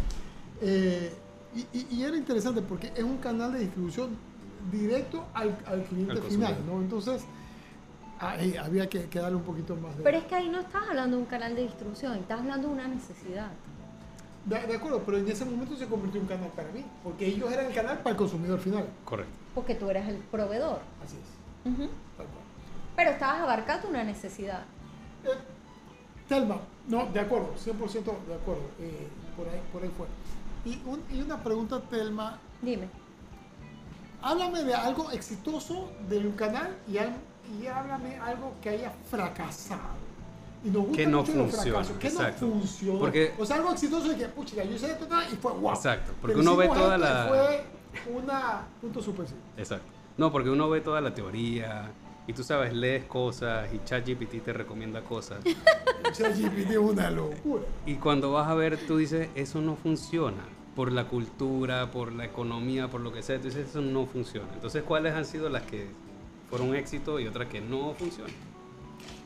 Eh, 0.61 1.13
y, 1.55 1.77
y- 1.77 1.87
y 1.91 2.03
era 2.03 2.17
interesante 2.17 2.61
porque 2.61 2.91
es 2.95 3.03
un 3.03 3.17
canal 3.17 3.53
de 3.53 3.59
distribución 3.59 4.09
directo 4.71 5.23
al, 5.33 5.55
al 5.65 5.83
cliente 5.83 6.13
Al 6.13 6.21
final. 6.23 6.57
¿no? 6.67 6.81
Entonces, 6.81 7.23
ahí 8.19 8.55
había 8.57 8.89
que, 8.89 9.05
que 9.05 9.19
darle 9.19 9.37
un 9.37 9.43
poquito 9.43 9.75
más 9.75 9.95
de... 9.97 10.03
Pero 10.03 10.17
es 10.17 10.23
que 10.25 10.35
ahí 10.35 10.49
no 10.49 10.59
estás 10.59 10.83
hablando 10.89 11.15
de 11.17 11.23
un 11.23 11.29
canal 11.29 11.55
de 11.55 11.61
distribución, 11.63 12.13
estás 12.17 12.39
hablando 12.39 12.67
de 12.69 12.73
una 12.73 12.87
necesidad. 12.87 13.51
De, 14.45 14.59
de 14.67 14.75
acuerdo, 14.75 15.01
pero 15.05 15.17
en 15.17 15.27
ese 15.29 15.45
momento 15.45 15.75
se 15.77 15.87
convirtió 15.87 16.19
en 16.19 16.25
un 16.25 16.29
canal 16.29 16.49
para 16.49 16.69
mí, 16.71 16.83
porque 17.03 17.25
ellos 17.27 17.49
eran 17.51 17.67
el 17.67 17.73
canal 17.73 17.97
para 17.99 18.11
el 18.11 18.17
consumidor 18.17 18.59
final. 18.59 18.85
Correcto. 19.05 19.31
Porque 19.55 19.75
tú 19.75 19.89
eres 19.89 20.07
el 20.07 20.17
proveedor. 20.17 20.79
Así 21.03 21.15
es. 21.15 21.73
Tal 22.17 22.25
cual. 22.27 22.43
pero 22.95 23.11
estabas 23.11 23.41
abarcando 23.41 23.87
una 23.87 24.03
necesidad. 24.03 24.63
Eh, 25.23 25.29
Telma, 26.27 26.57
no, 26.87 27.05
de 27.07 27.19
acuerdo, 27.21 27.53
100% 27.55 28.03
de 28.27 28.33
acuerdo, 28.35 28.63
eh, 28.79 29.07
por, 29.37 29.47
ahí, 29.47 29.61
por 29.71 29.83
ahí 29.83 29.91
fue. 29.97 30.07
Y, 30.65 30.81
un- 30.85 31.03
y 31.11 31.21
una 31.21 31.41
pregunta, 31.41 31.79
Telma, 31.89 32.37
Dime. 32.61 32.87
háblame 34.21 34.63
de 34.63 34.73
algo 34.73 35.09
exitoso 35.11 35.91
del 36.09 36.33
canal 36.35 36.75
y, 36.87 36.97
y 36.97 37.67
háblame 37.67 38.17
algo 38.17 38.53
que 38.61 38.69
haya 38.69 38.91
fracasado. 39.09 39.81
Y 40.63 40.69
nos 40.69 40.83
gusta 40.83 40.97
Que 40.97 41.07
no 41.07 41.19
mucho 41.19 41.33
los 41.33 41.51
funciona, 41.51 41.71
fracasos, 41.79 41.97
que 41.97 42.07
exacto. 42.07 42.45
no 42.45 42.51
funcionó. 42.53 42.99
Porque- 42.99 43.33
o 43.37 43.45
sea, 43.45 43.55
algo 43.57 43.71
exitoso 43.71 44.07
de 44.09 44.15
que, 44.17 44.25
pucha, 44.29 44.63
yo 44.63 44.75
hice 44.75 44.91
esto 44.91 45.07
y 45.31 45.35
fue 45.35 45.51
guau. 45.51 45.75
Exacto, 45.75 46.13
porque 46.21 46.35
Pero 46.37 46.39
uno 46.49 46.55
ve 46.57 46.67
toda 46.67 46.97
la- 46.97 47.27
Fue 47.27 47.63
una 48.13 48.61
punto 48.81 49.01
suspensivo. 49.01 49.39
Exacto. 49.57 49.85
No, 50.17 50.31
porque 50.31 50.49
uno 50.49 50.69
ve 50.69 50.81
toda 50.81 51.01
la 51.01 51.13
teoría 51.13 51.91
y 52.27 52.33
tú 52.33 52.43
sabes, 52.43 52.73
lees 52.73 53.03
cosas 53.05 53.67
y 53.73 53.83
ChatGPT 53.83 54.43
te 54.43 54.53
recomienda 54.53 55.01
cosas. 55.01 55.39
ChatGPT 56.13 56.71
es 56.71 56.77
una 56.77 57.09
locura. 57.11 57.63
Y 57.85 57.95
cuando 57.95 58.31
vas 58.31 58.47
a 58.47 58.53
ver, 58.53 58.77
tú 58.87 58.97
dices, 58.97 59.29
eso 59.35 59.61
no 59.61 59.75
funciona. 59.75 60.43
Por 60.75 60.91
la 60.91 61.05
cultura, 61.07 61.91
por 61.91 62.11
la 62.13 62.25
economía, 62.25 62.87
por 62.89 63.01
lo 63.01 63.11
que 63.13 63.21
sea. 63.21 63.37
Tú 63.39 63.45
dices, 63.45 63.69
eso 63.69 63.81
no 63.81 64.05
funciona. 64.07 64.47
Entonces, 64.55 64.81
¿cuáles 64.83 65.13
han 65.13 65.25
sido 65.25 65.49
las 65.49 65.61
que 65.63 65.87
fueron 66.49 66.73
éxito 66.75 67.19
y 67.19 67.27
otras 67.27 67.47
que 67.47 67.61
no 67.61 67.93
funcionan? 67.93 68.33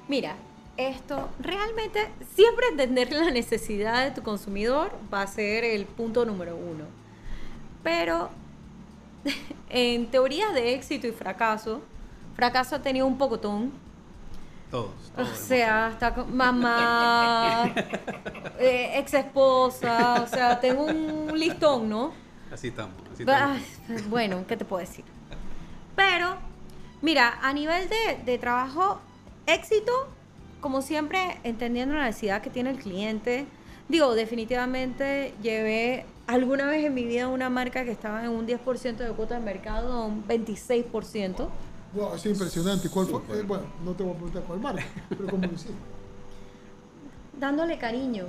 Mira, 0.10 0.36
esto 0.78 1.30
realmente 1.40 2.08
siempre 2.36 2.68
entender 2.68 3.12
la 3.12 3.32
necesidad 3.32 4.06
de 4.06 4.12
tu 4.12 4.22
consumidor 4.22 4.92
va 5.12 5.24
a 5.24 5.28
ser 5.28 5.64
el 5.64 5.86
punto 5.86 6.24
número 6.24 6.56
uno. 6.56 6.86
Pero 7.84 8.30
en 9.70 10.08
teorías 10.08 10.54
de 10.54 10.76
éxito 10.76 11.08
y 11.08 11.12
fracaso, 11.12 11.82
fracaso 12.36 12.76
ha 12.76 12.82
tenido 12.82 13.08
un 13.08 13.18
pocotón. 13.18 13.72
Todos. 14.70 14.92
O 15.14 15.16
todos 15.16 15.28
hemos 15.30 15.40
sea, 15.40 15.88
hasta 15.88 16.14
con 16.14 16.36
mamá, 16.36 17.74
eh, 18.60 19.00
ex 19.00 19.14
esposa, 19.14 20.22
o 20.22 20.28
sea, 20.28 20.60
tengo 20.60 20.84
un 20.84 21.40
listón, 21.40 21.90
¿no? 21.90 22.12
Así 22.52 22.68
estamos. 22.68 22.96
Así 23.14 23.24
Ay, 23.28 23.66
estamos. 23.82 24.10
bueno, 24.10 24.44
¿qué 24.48 24.58
te 24.58 24.66
puedo 24.66 24.82
decir? 24.82 25.06
Pero, 25.96 26.36
mira, 27.02 27.40
a 27.42 27.54
nivel 27.54 27.90
de, 27.90 28.22
de 28.26 28.38
trabajo, 28.38 29.00
éxito, 29.46 30.10
como 30.62 30.82
siempre, 30.82 31.40
entendiendo 31.44 31.96
la 31.96 32.06
necesidad 32.06 32.42
que 32.42 32.50
tiene 32.50 32.72
el 32.72 32.78
cliente. 32.78 33.46
Digo, 33.90 34.16
definitivamente 34.16 35.34
llevé 35.42 36.06
alguna 36.28 36.68
vez 36.68 36.86
en 36.86 36.94
mi 36.94 37.06
vida 37.06 37.28
una 37.28 37.50
marca 37.50 37.86
que 37.86 37.92
estaba 37.92 38.24
en 38.24 38.32
un 38.32 38.46
10% 38.46 38.98
de 38.98 39.12
cuota 39.12 39.36
de 39.36 39.46
mercado 39.46 39.94
a 39.94 40.06
un 40.06 40.28
26%. 40.28 41.48
Wow, 41.94 42.08
eso 42.08 42.16
es 42.16 42.26
impresionante. 42.26 42.90
¿Cuál 42.90 43.08
fue? 43.08 43.40
Eh, 43.40 43.44
bueno, 43.44 43.64
no 43.84 43.94
te 43.94 44.04
voy 44.04 44.12
a 44.12 44.16
preguntar 44.16 44.44
cuál 44.44 44.60
marca, 44.60 44.86
pero 45.10 45.30
cómo 45.30 45.48
lo 45.48 45.54
hiciste. 45.54 45.74
Dándole 47.40 47.78
cariño, 47.78 48.26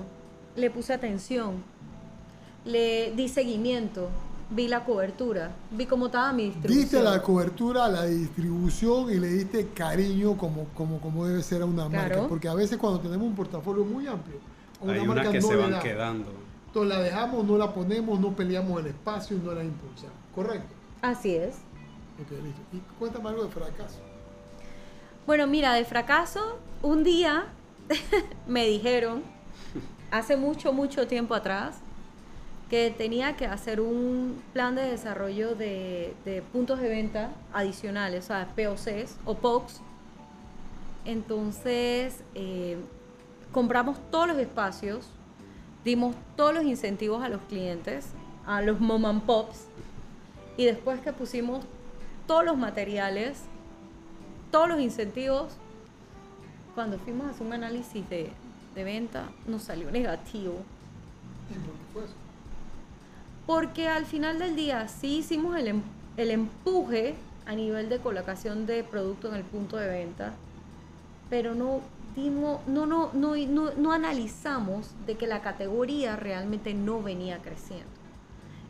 le 0.54 0.70
puse 0.70 0.92
atención, 0.92 1.62
le 2.64 3.12
di 3.12 3.28
seguimiento, 3.28 4.10
vi 4.50 4.68
la 4.68 4.84
cobertura, 4.84 5.50
vi 5.70 5.86
cómo 5.86 6.06
estaba 6.06 6.32
mi 6.32 6.44
distribución. 6.44 6.80
Diste 6.82 7.02
la 7.02 7.22
cobertura, 7.22 7.88
la 7.88 8.04
distribución 8.04 9.10
y 9.10 9.16
le 9.18 9.28
diste 9.28 9.68
cariño 9.68 10.36
como, 10.36 10.64
como, 10.74 11.00
como 11.00 11.26
debe 11.26 11.42
ser 11.42 11.62
a 11.62 11.66
una 11.66 11.88
marca. 11.88 12.26
Porque 12.28 12.48
a 12.48 12.54
veces 12.54 12.78
cuando 12.78 13.00
tenemos 13.00 13.26
un 13.26 13.34
portafolio 13.34 13.84
muy 13.84 14.06
amplio, 14.06 14.38
una 14.80 14.92
Hay 14.94 15.06
marca 15.06 15.22
unas 15.22 15.32
que 15.32 15.40
no 15.40 15.48
se 15.48 15.56
van 15.56 15.70
da. 15.72 15.80
quedando. 15.80 16.30
Entonces 16.66 16.96
la 16.96 17.02
dejamos, 17.02 17.44
no 17.44 17.56
la 17.58 17.72
ponemos, 17.72 18.20
no 18.20 18.34
peleamos 18.34 18.80
el 18.80 18.88
espacio 18.88 19.36
y 19.36 19.40
no 19.40 19.52
la 19.52 19.64
impulsamos. 19.64 20.12
¿Correcto? 20.34 20.74
Así 21.02 21.34
es. 21.34 21.56
Ok, 22.20 22.30
listo. 22.42 22.60
Y 22.72 22.78
cuéntame 22.98 23.28
algo 23.28 23.44
de 23.44 23.50
fracaso. 23.50 23.98
Bueno, 25.26 25.46
mira, 25.46 25.74
de 25.74 25.84
fracaso, 25.84 26.58
un 26.82 27.04
día 27.04 27.46
me 28.46 28.66
dijeron, 28.66 29.22
hace 30.10 30.36
mucho, 30.36 30.72
mucho 30.72 31.06
tiempo 31.06 31.34
atrás, 31.34 31.76
que 32.68 32.90
tenía 32.90 33.36
que 33.36 33.46
hacer 33.46 33.80
un 33.80 34.42
plan 34.52 34.74
de 34.74 34.82
desarrollo 34.82 35.54
de, 35.54 36.42
puntos 36.52 36.80
de 36.80 36.88
venta 36.88 37.30
adicionales, 37.52 38.24
o 38.24 38.26
sea, 38.28 38.48
POCs 38.54 39.16
o 39.24 39.34
POCs. 39.34 39.80
Entonces, 41.06 42.20
eh, 42.34 42.76
compramos 43.52 43.98
todos 44.10 44.28
los 44.28 44.38
espacios, 44.38 45.06
dimos 45.82 46.14
todos 46.36 46.52
los 46.52 46.64
incentivos 46.64 47.22
a 47.22 47.30
los 47.30 47.40
clientes, 47.42 48.08
a 48.46 48.60
los 48.60 48.80
mom 48.80 49.06
and 49.06 49.22
pops, 49.22 49.64
y 50.58 50.66
después 50.66 51.00
que 51.00 51.12
pusimos 51.14 51.64
todos 52.26 52.44
los 52.44 52.58
materiales, 52.58 53.44
todos 54.50 54.68
los 54.68 54.80
incentivos, 54.80 55.54
cuando 56.74 56.98
fuimos 56.98 57.28
a 57.28 57.30
hacer 57.30 57.46
un 57.46 57.54
análisis 57.54 58.06
de, 58.10 58.30
de 58.74 58.84
venta, 58.84 59.30
nos 59.46 59.62
salió 59.62 59.90
negativo. 59.90 60.56
¿Y 61.50 61.54
por 61.54 61.72
qué 61.72 61.84
fue 61.94 62.04
eso? 62.04 62.27
Porque 63.48 63.88
al 63.88 64.04
final 64.04 64.38
del 64.38 64.54
día 64.56 64.88
sí 64.88 65.20
hicimos 65.20 65.56
el, 65.56 65.68
em- 65.68 65.82
el 66.18 66.30
empuje 66.30 67.14
a 67.46 67.54
nivel 67.54 67.88
de 67.88 67.98
colocación 67.98 68.66
de 68.66 68.84
producto 68.84 69.28
en 69.30 69.36
el 69.36 69.42
punto 69.42 69.78
de 69.78 69.88
venta, 69.88 70.34
pero 71.30 71.54
no 71.54 71.80
dimos, 72.14 72.60
no, 72.66 72.84
no, 72.84 73.10
no, 73.14 73.34
no, 73.36 73.70
no 73.74 73.92
analizamos 73.92 74.90
de 75.06 75.14
que 75.16 75.26
la 75.26 75.40
categoría 75.40 76.14
realmente 76.14 76.74
no 76.74 77.02
venía 77.02 77.38
creciendo. 77.38 77.86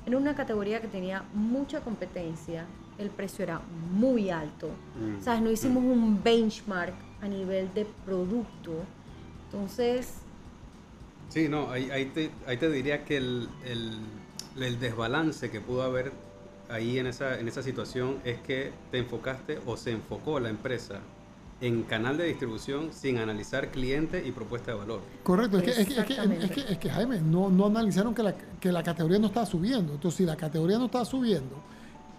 Era 0.07 0.17
una 0.17 0.37
categoría 0.37 0.81
que 0.81 0.87
tenía 0.87 1.25
mucha 1.35 1.81
competencia, 1.81 2.65
el 2.99 3.11
precio 3.11 3.43
era 3.43 3.61
muy 3.95 4.31
alto. 4.31 4.69
Mm, 4.97 5.19
O 5.21 5.23
sea, 5.25 5.41
no 5.41 5.51
hicimos 5.51 5.83
un 5.83 6.23
benchmark 6.23 6.95
a 7.21 7.27
nivel 7.27 7.69
de 7.75 7.85
producto. 8.07 8.75
Entonces, 9.47 10.19
Sí, 11.31 11.49
no, 11.49 11.69
ahí, 11.69 11.91
ahí, 11.91 12.07
te, 12.07 12.31
ahí 12.47 12.57
te 12.59 12.71
diría 12.71 13.05
que 13.05 13.17
el, 13.17 13.49
el- 13.65 13.99
el 14.57 14.79
desbalance 14.81 15.51
que 15.51 15.61
pudo 15.61 15.83
haber 15.83 16.13
ahí 16.69 16.99
en 16.99 17.07
esa, 17.07 17.39
en 17.39 17.49
esa 17.49 17.63
situación 17.63 18.19
es 18.25 18.39
que 18.41 18.73
te 18.91 18.99
enfocaste 18.99 19.59
o 19.67 19.77
se 19.77 19.93
enfocó 19.93 20.41
la 20.41 20.51
empresa 20.51 21.01
en 21.61 21.83
canal 21.83 22.17
de 22.17 22.25
distribución 22.25 22.93
sin 22.93 23.19
analizar 23.19 23.69
cliente 23.71 24.25
y 24.25 24.31
propuesta 24.31 24.73
de 24.73 24.79
valor. 24.79 25.01
Correcto, 25.25 25.59
es 25.59 25.65
que, 25.65 25.71
es 25.71 25.77
que, 25.77 25.83
es 25.83 25.89
que, 25.89 26.01
Exactamente. 26.01 26.45
es 26.45 26.51
que, 26.51 26.73
es 26.73 26.79
que, 26.79 26.91
Jaime, 26.91 27.21
no, 27.21 27.51
no 27.51 27.67
analizaron 27.67 28.15
que 28.15 28.23
la, 28.23 28.35
que 28.35 28.71
la 28.71 28.83
categoría 28.83 29.19
no 29.19 29.27
estaba 29.27 29.47
subiendo. 29.47 29.95
Entonces, 29.95 30.19
si 30.19 30.25
la 30.25 30.37
categoría 30.37 30.79
no 30.79 30.87
estaba 30.87 31.05
subiendo 31.05 31.57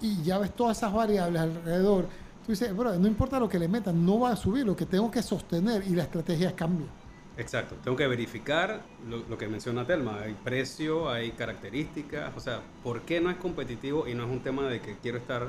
y 0.02 0.22
ya 0.24 0.40
ves 0.40 0.54
todas 0.56 0.78
esas 0.78 0.92
variables 0.92 1.42
alrededor, 1.42 2.08
tú 2.46 2.52
dices, 2.52 2.76
bro, 2.76 2.98
no 2.98 3.08
importa 3.08 3.40
lo 3.40 3.48
que 3.48 3.60
le 3.60 3.70
metan, 3.70 4.06
no 4.06 4.20
va 4.20 4.32
a 4.32 4.36
subir, 4.36 4.66
lo 4.66 4.76
que 4.76 4.86
tengo 4.86 5.10
que 5.10 5.24
sostener 5.24 5.86
y 5.88 5.92
la 5.92 6.04
estrategia 6.04 6.54
cambia. 6.54 6.88
Exacto, 7.40 7.76
tengo 7.82 7.96
que 7.96 8.06
verificar 8.06 8.82
lo, 9.08 9.20
lo 9.30 9.38
que 9.38 9.48
menciona 9.48 9.86
Telma, 9.86 10.20
hay 10.20 10.34
precio, 10.34 11.10
hay 11.10 11.32
características, 11.32 12.36
o 12.36 12.42
sea, 12.42 12.60
¿por 12.84 13.04
qué 13.04 13.22
no 13.22 13.30
es 13.30 13.38
competitivo 13.38 14.10
y 14.10 14.14
no 14.14 14.26
es 14.26 14.30
un 14.30 14.42
tema 14.42 14.68
de 14.68 14.82
que 14.82 14.98
quiero 14.98 15.18
estar 15.18 15.48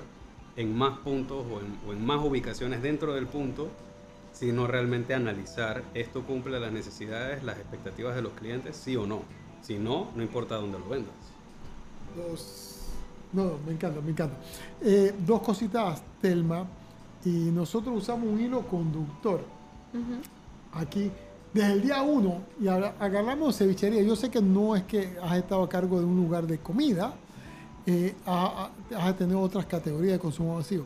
en 0.55 0.79
más 0.79 1.01
puntos 1.01 1.45
o 1.51 1.59
en, 1.59 1.77
o 1.89 1.93
en 1.93 2.07
más 2.07 2.25
ubicaciones 2.25 2.81
dentro 2.81 3.13
del 3.15 3.27
punto, 3.27 3.69
sino 4.33 4.69
realmente 4.69 5.15
analizar 5.15 5.83
esto 5.93 6.23
cumple 6.23 6.61
las 6.61 6.71
necesidades, 6.71 7.43
las 7.43 7.59
expectativas 7.59 8.15
de 8.15 8.23
los 8.23 8.35
clientes, 8.35 8.77
sí 8.77 8.95
o 8.95 9.05
no. 9.05 9.23
Si 9.61 9.77
no, 9.77 10.13
no 10.15 10.23
importa 10.23 10.55
dónde 10.55 10.79
lo 10.79 10.89
vendas. 10.89 11.13
Dos. 12.17 12.77
No, 13.33 13.45
no, 13.47 13.59
me 13.67 13.73
encanta, 13.73 14.01
me 14.01 14.11
encanta. 14.11 14.37
Eh, 14.81 15.13
dos 15.27 15.43
cositas, 15.43 16.03
Telma. 16.23 16.67
Y 17.25 17.51
nosotros 17.51 17.97
usamos 17.97 18.29
un 18.29 18.41
hilo 18.41 18.63
conductor 18.63 19.41
aquí 20.73 21.11
desde 21.53 21.73
el 21.73 21.83
día 21.83 22.03
uno 22.03 22.43
y 22.61 22.69
agar- 22.69 22.95
agarramos 23.01 23.57
cevichería. 23.57 24.03
Yo 24.03 24.17
sé 24.17 24.31
que 24.31 24.41
no 24.41 24.77
es 24.77 24.85
que 24.85 25.17
has 25.23 25.37
estado 25.37 25.63
a 25.63 25.69
cargo 25.69 25.99
de 25.99 26.07
un 26.07 26.17
lugar 26.17 26.47
de 26.47 26.59
comida, 26.59 27.15
eh, 27.87 28.15
ha- 28.27 28.71
ha- 28.95 29.07
has 29.09 29.17
tenido 29.17 29.41
otras 29.41 29.67
categorías 29.67 30.13
de 30.15 30.19
consumo 30.19 30.57
masivo. 30.57 30.85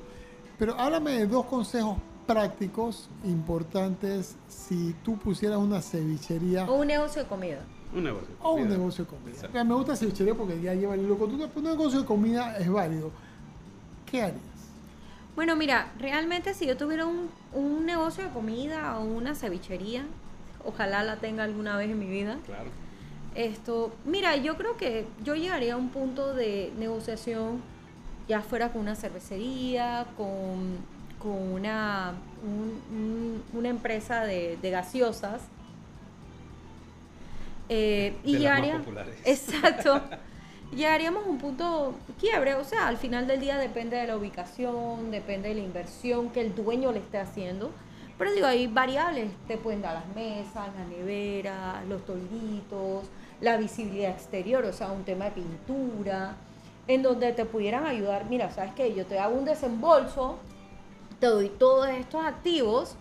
Pero 0.58 0.74
háblame 0.78 1.12
de 1.12 1.26
dos 1.26 1.46
consejos 1.46 1.98
prácticos 2.26 3.08
importantes 3.24 4.36
si 4.48 4.94
tú 5.04 5.18
pusieras 5.18 5.58
una 5.58 5.82
cevichería 5.82 6.64
o 6.64 6.74
un 6.80 6.86
negocio 6.86 7.22
de 7.22 7.28
comida. 7.28 7.60
Un 7.94 8.02
negocio. 8.04 8.28
o 8.42 8.54
un 8.54 8.68
negocio 8.68 9.04
de 9.04 9.10
comida. 9.10 9.64
Me 9.64 9.74
gusta 9.74 9.94
cevichería 9.94 10.34
porque 10.34 10.60
ya 10.60 10.74
lleva 10.74 10.94
el 10.94 11.06
pero 11.06 11.26
un 11.56 11.64
negocio 11.64 12.00
de 12.00 12.04
comida 12.06 12.56
es 12.58 12.68
válido. 12.68 13.10
¿Qué 14.10 14.22
harías? 14.22 14.40
Bueno, 15.36 15.54
mira, 15.56 15.92
realmente 15.98 16.54
si 16.54 16.66
yo 16.66 16.76
tuviera 16.76 17.06
un, 17.06 17.28
un 17.52 17.86
negocio 17.86 18.24
de 18.24 18.30
comida 18.30 18.98
o 18.98 19.04
una 19.04 19.34
cevichería, 19.34 20.06
ojalá 20.66 21.02
la 21.02 21.16
tenga 21.16 21.44
alguna 21.44 21.76
vez 21.76 21.90
en 21.90 21.98
mi 21.98 22.06
vida. 22.06 22.38
Claro. 22.46 22.70
Esto, 23.34 23.92
mira, 24.04 24.36
yo 24.36 24.56
creo 24.56 24.76
que 24.76 25.06
yo 25.24 25.34
llegaría 25.34 25.74
a 25.74 25.76
un 25.76 25.88
punto 25.88 26.34
de 26.34 26.72
negociación, 26.78 27.60
ya 28.28 28.40
fuera 28.42 28.70
con 28.70 28.82
una 28.82 28.94
cervecería, 28.94 30.06
con, 30.16 30.78
con 31.18 31.32
una, 31.52 32.14
un- 32.44 32.80
un- 32.96 33.42
una 33.58 33.68
empresa 33.68 34.24
de, 34.24 34.56
de 34.62 34.70
gaseosas. 34.70 35.42
Eh, 37.68 38.14
y 38.24 38.32
De 38.34 38.38
llegaría- 38.40 38.78
populares. 38.78 39.14
Exacto. 39.24 40.00
Llegaríamos 40.74 41.24
a 41.26 41.28
un 41.28 41.38
punto 41.38 41.94
quiebre, 42.18 42.54
o 42.54 42.64
sea, 42.64 42.88
al 42.88 42.96
final 42.96 43.26
del 43.26 43.38
día 43.40 43.58
depende 43.58 43.96
de 43.96 44.06
la 44.08 44.16
ubicación, 44.16 45.10
depende 45.10 45.48
de 45.50 45.54
la 45.56 45.60
inversión 45.60 46.30
que 46.30 46.40
el 46.40 46.54
dueño 46.54 46.90
le 46.90 46.98
esté 46.98 47.18
haciendo, 47.18 47.70
Pero 48.18 48.32
digo, 48.32 48.46
hay 48.46 48.66
variables, 48.68 49.30
te 49.48 49.56
pueden 49.58 49.82
dar 49.82 49.94
las 49.94 50.06
mesas, 50.14 50.68
la 50.76 50.84
nevera, 50.96 51.82
los 51.88 52.04
tolditos, 52.04 53.04
la 53.40 53.56
visibilidad 53.56 54.10
exterior, 54.12 54.64
o 54.64 54.72
sea, 54.72 54.92
un 54.92 55.02
tema 55.04 55.26
de 55.26 55.30
pintura, 55.32 56.36
en 56.86 57.02
donde 57.02 57.32
te 57.32 57.44
pudieran 57.44 57.86
ayudar, 57.86 58.26
mira, 58.30 58.50
¿sabes 58.52 58.72
qué? 58.74 58.94
Yo 58.94 59.04
te 59.06 59.18
hago 59.18 59.36
un 59.36 59.44
desembolso, 59.44 60.36
te 61.18 61.26
doy 61.26 61.48
todos 61.48 61.88
estos 61.88 62.24
activos 62.24 62.94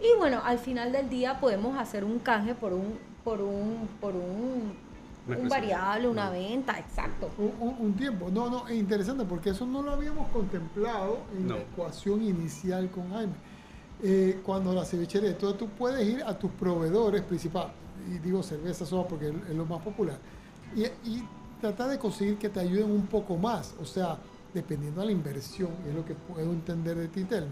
y 0.00 0.16
bueno, 0.18 0.40
al 0.44 0.58
final 0.58 0.92
del 0.92 1.08
día 1.10 1.40
podemos 1.40 1.76
hacer 1.78 2.02
un 2.04 2.18
canje 2.18 2.54
por 2.54 2.72
un, 2.72 2.98
por 3.22 3.40
un, 3.42 3.86
por 4.00 4.14
un, 4.14 4.74
un 5.28 5.48
variable, 5.48 6.08
una 6.08 6.30
venta, 6.30 6.78
exacto. 6.78 7.30
Un, 7.36 7.52
un- 7.60 7.76
un 7.78 7.92
tiempo. 7.94 8.30
No, 8.30 8.48
no, 8.48 8.66
es 8.68 8.76
interesante 8.76 9.24
porque 9.24 9.50
eso 9.50 9.66
no 9.66 9.82
lo 9.82 9.92
habíamos 9.92 10.28
contemplado 10.30 11.18
en 11.36 11.48
No. 11.48 11.56
la 11.56 11.60
ecuación 11.62 12.22
inicial 12.22 12.88
con 12.90 13.10
Jaime. 13.10 13.32
Eh, 14.06 14.40
cuando 14.44 14.74
la 14.74 14.84
cevichería, 14.84 15.30
entonces 15.30 15.58
tú 15.58 15.66
puedes 15.66 16.06
ir 16.06 16.22
a 16.24 16.38
tus 16.38 16.50
proveedores 16.50 17.22
principales, 17.22 17.72
y 18.06 18.18
digo 18.18 18.42
cerveza 18.42 18.84
soda 18.84 19.08
porque 19.08 19.28
es 19.28 19.56
lo 19.56 19.64
más 19.64 19.80
popular, 19.82 20.18
y, 20.76 20.82
y 21.08 21.26
tratar 21.58 21.88
de 21.88 21.98
conseguir 21.98 22.36
que 22.36 22.50
te 22.50 22.60
ayuden 22.60 22.90
un 22.90 23.06
poco 23.06 23.38
más, 23.38 23.74
o 23.80 23.86
sea, 23.86 24.18
dependiendo 24.52 25.00
de 25.00 25.06
la 25.06 25.12
inversión, 25.12 25.70
es 25.88 25.94
lo 25.94 26.04
que 26.04 26.14
puedo 26.14 26.52
entender 26.52 26.98
de 26.98 27.08
ti, 27.08 27.24
Telma, 27.24 27.48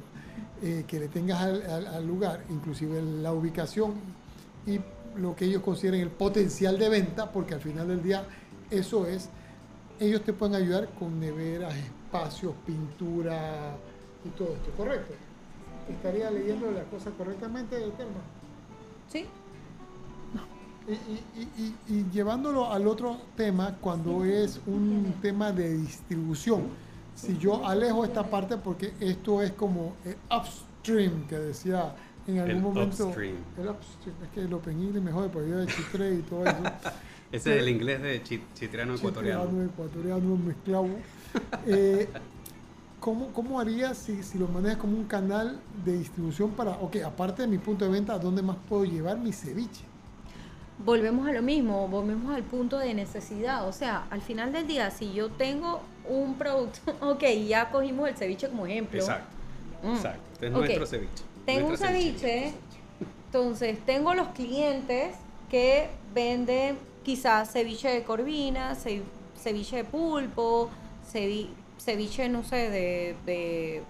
eh, 0.63 0.85
que 0.87 1.01
le 1.01 1.09
tengas 1.09 1.41
al 1.41 2.07
lugar, 2.07 2.45
inclusive 2.51 3.01
la 3.01 3.33
ubicación 3.33 3.95
y 4.67 4.79
lo 5.19 5.35
que 5.35 5.47
ellos 5.47 5.63
consideren 5.63 6.03
el 6.03 6.11
potencial 6.11 6.79
de 6.79 6.91
venta, 6.91 7.33
porque 7.33 7.55
al 7.55 7.61
final 7.61 7.89
del 7.89 8.03
día 8.03 8.27
eso 8.71 9.07
es, 9.07 9.31
ellos 9.99 10.23
te 10.23 10.35
pueden 10.35 10.55
ayudar 10.55 10.91
con 10.99 11.19
neveras, 11.19 11.75
espacios, 11.75 12.53
pintura 12.67 13.75
y 14.23 14.29
todo 14.37 14.53
esto, 14.55 14.71
¿correcto? 14.77 15.15
Estaría 15.89 16.31
leyendo 16.31 16.71
la 16.71 16.85
cosa 16.85 17.11
correctamente, 17.11 17.77
Telma. 17.77 18.21
¿Sí? 19.11 19.27
Y, 20.89 20.93
y- 20.93 21.25
y- 21.37 21.63
y- 21.63 21.95
y 22.01 22.11
llevándolo 22.13 22.71
al 22.73 22.87
otro 22.89 23.17
tema, 23.37 23.77
cuando 23.81 24.25
es 24.25 24.61
un 24.67 25.15
tema 25.23 25.53
de 25.53 25.77
distribución, 25.77 26.63
si 27.15 27.39
yo 27.39 27.65
alejo 27.67 28.05
esta 28.05 28.25
parte 28.29 28.57
porque 28.57 28.93
esto 28.99 29.43
es 29.43 29.53
como 29.53 29.95
el 30.05 30.17
upstream 30.37 31.27
que 31.29 31.39
decía 31.39 31.95
en 32.27 32.39
algún 32.41 32.57
El 32.57 32.63
momento. 32.63 33.07
upstream. 33.07 33.37
El 33.59 33.69
upstream, 33.69 34.17
es 34.25 34.29
que 34.31 34.41
el 34.41 34.53
Open 34.53 34.77
English 34.81 35.03
me 35.03 35.13
jode 35.13 35.29
porque 35.29 35.51
yo 35.51 35.57
de 35.59 35.67
Chitre 35.67 36.15
y 36.15 36.23
todo 36.23 36.45
eso. 36.47 36.57
Ese 37.33 37.55
es 37.57 37.63
el 37.63 37.69
inglés 37.69 38.03
de 38.03 38.23
chi- 38.23 38.43
chitriano 38.55 38.95
ecuatoriano. 38.95 39.43
Chitreano, 39.45 39.71
ecuatoriano, 39.71 40.37
mezclado. 40.37 40.89
Eh, 41.67 42.09
¿cómo, 43.03 43.27
¿Cómo 43.35 43.61
harías 43.61 43.99
si, 43.99 44.23
si 44.23 44.39
lo 44.39 44.49
manejas 44.49 44.79
como 44.79 44.97
un 44.97 45.05
canal 45.05 45.61
de 45.85 45.99
distribución 45.99 46.51
para, 46.53 46.71
ok, 46.71 46.97
aparte 47.05 47.43
de 47.43 47.49
mi 47.49 47.59
punto 47.59 47.85
de 47.85 47.91
venta, 47.91 48.15
¿a 48.15 48.19
dónde 48.19 48.41
más 48.41 48.57
puedo 48.69 48.85
llevar 48.85 49.19
mi 49.19 49.33
ceviche? 49.33 49.85
volvemos 50.85 51.29
a 51.29 51.33
lo 51.33 51.43
mismo, 51.43 51.87
volvemos 51.87 52.35
al 52.35 52.43
punto 52.43 52.77
de 52.79 52.93
necesidad. 52.95 53.69
O 53.69 53.73
sea, 53.73 54.07
al 54.11 54.21
final 54.21 54.53
del 54.53 54.67
día, 54.67 54.91
si 54.91 55.13
yo 55.13 55.31
tengo 55.31 55.81
un 56.09 56.35
producto, 56.35 56.81
ok, 57.01 57.23
ya 57.47 57.71
cogimos 57.71 58.09
el 58.09 58.17
ceviche 58.17 58.49
como 58.49 58.67
ejemplo. 58.67 58.99
Exacto. 58.99 59.27
Mm. 59.85 59.95
Exacto. 59.95 60.23
Este 60.33 60.47
es 60.47 60.53
nuestro 60.53 60.87
ceviche. 60.87 61.23
Tengo 61.47 61.61
un 61.61 61.69
nuestra 61.69 61.89
ceviche, 61.89 62.53
entonces 63.27 63.79
tengo 63.87 64.15
los 64.15 64.29
clientes 64.29 65.15
que 65.51 65.89
venden 66.15 66.79
quizás 67.05 67.53
ceviche 67.53 67.89
de 67.89 68.03
corvina, 68.03 68.75
ce- 68.75 69.03
ceviche 69.37 69.77
de 69.77 69.85
pulpo, 69.85 70.69
cevi- 71.13 71.51
ceviche, 71.83 72.29
no 72.29 72.45
sé, 72.45 72.71
de, 72.71 73.17
de, 73.27 73.83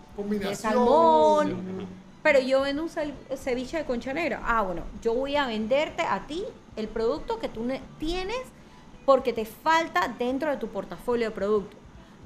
salmón. 0.54 1.88
Pero 2.22 2.40
yo 2.40 2.60
vendo 2.62 2.84
un 2.84 2.88
ceviche 3.36 3.78
de 3.78 3.84
concha 3.84 4.14
negra. 4.14 4.40
Ah, 4.44 4.62
bueno, 4.62 4.82
yo 5.02 5.14
voy 5.14 5.36
a 5.36 5.46
venderte 5.46 6.02
a 6.02 6.26
ti 6.26 6.44
el 6.76 6.88
producto 6.88 7.38
que 7.38 7.48
tú 7.48 7.64
ne- 7.64 7.80
tienes 7.98 8.40
porque 9.04 9.32
te 9.32 9.44
falta 9.44 10.14
dentro 10.18 10.50
de 10.50 10.56
tu 10.56 10.68
portafolio 10.68 11.28
de 11.28 11.34
productos. 11.34 11.78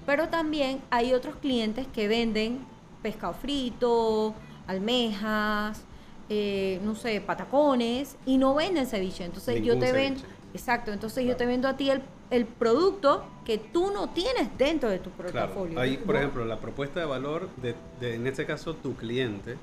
Pero 0.05 0.29
también 0.29 0.83
hay 0.91 1.15
otros 1.15 1.37
clientes 1.37 1.87
que 1.93 2.09
venden 2.09 2.61
pescado 3.03 3.33
frito, 3.35 4.35
almejas, 4.67 5.83
eh, 6.29 6.79
no 6.85 6.95
sé, 6.95 7.21
patacones 7.21 8.17
y 8.27 8.37
no 8.37 8.55
venden 8.55 8.87
ceviche. 8.87 9.25
Entonces 9.25 9.63
yo 9.63 9.79
te 9.79 9.93
vendo. 9.93 10.21
Exacto, 10.57 10.93
entonces 10.93 11.19
yo 11.25 11.29
Claro. 11.29 11.39
te 11.39 11.47
vendo 11.47 11.69
a 11.69 11.77
ti 11.77 11.91
el, 11.91 12.03
el 12.31 12.47
producto 12.47 13.25
que 13.45 13.59
tú 13.59 13.91
no 13.93 14.11
tienes 14.11 14.57
dentro 14.59 14.89
de 14.89 14.99
tu 14.99 15.11
Claro. 15.11 15.33
portafolio. 15.33 15.79
Ahí, 15.81 15.97
por 15.99 16.15
No. 16.15 16.21
ejemplo, 16.21 16.45
la 16.45 16.59
propuesta 16.59 17.01
de 17.01 17.07
valor, 17.07 17.49
de, 17.63 17.75
de, 18.01 18.15
en 18.17 18.27
este 18.27 18.45
caso 18.47 18.75
tu 18.75 18.95
cliente, 18.97 19.57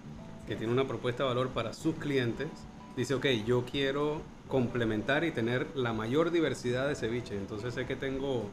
que 0.47 0.55
tiene 0.55 0.71
una 0.71 0.87
propuesta 0.87 1.23
de 1.23 1.29
valor 1.29 1.49
para 1.49 1.73
sus 1.73 1.95
clientes, 1.95 2.47
dice, 2.95 3.13
ok, 3.15 3.25
yo 3.45 3.63
quiero 3.69 4.21
complementar 4.47 5.23
y 5.23 5.31
tener 5.31 5.67
la 5.75 5.93
mayor 5.93 6.31
diversidad 6.31 6.87
de 6.87 6.95
ceviche. 6.95 7.35
Entonces 7.35 7.73
sé 7.73 7.85
que 7.85 7.95
tengo... 7.95 8.45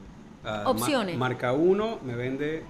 ma- 0.42 0.62
Opciones. 0.70 1.16
marca 1.18 1.52
1 1.52 1.98
me 2.04 2.14
vende 2.14 2.62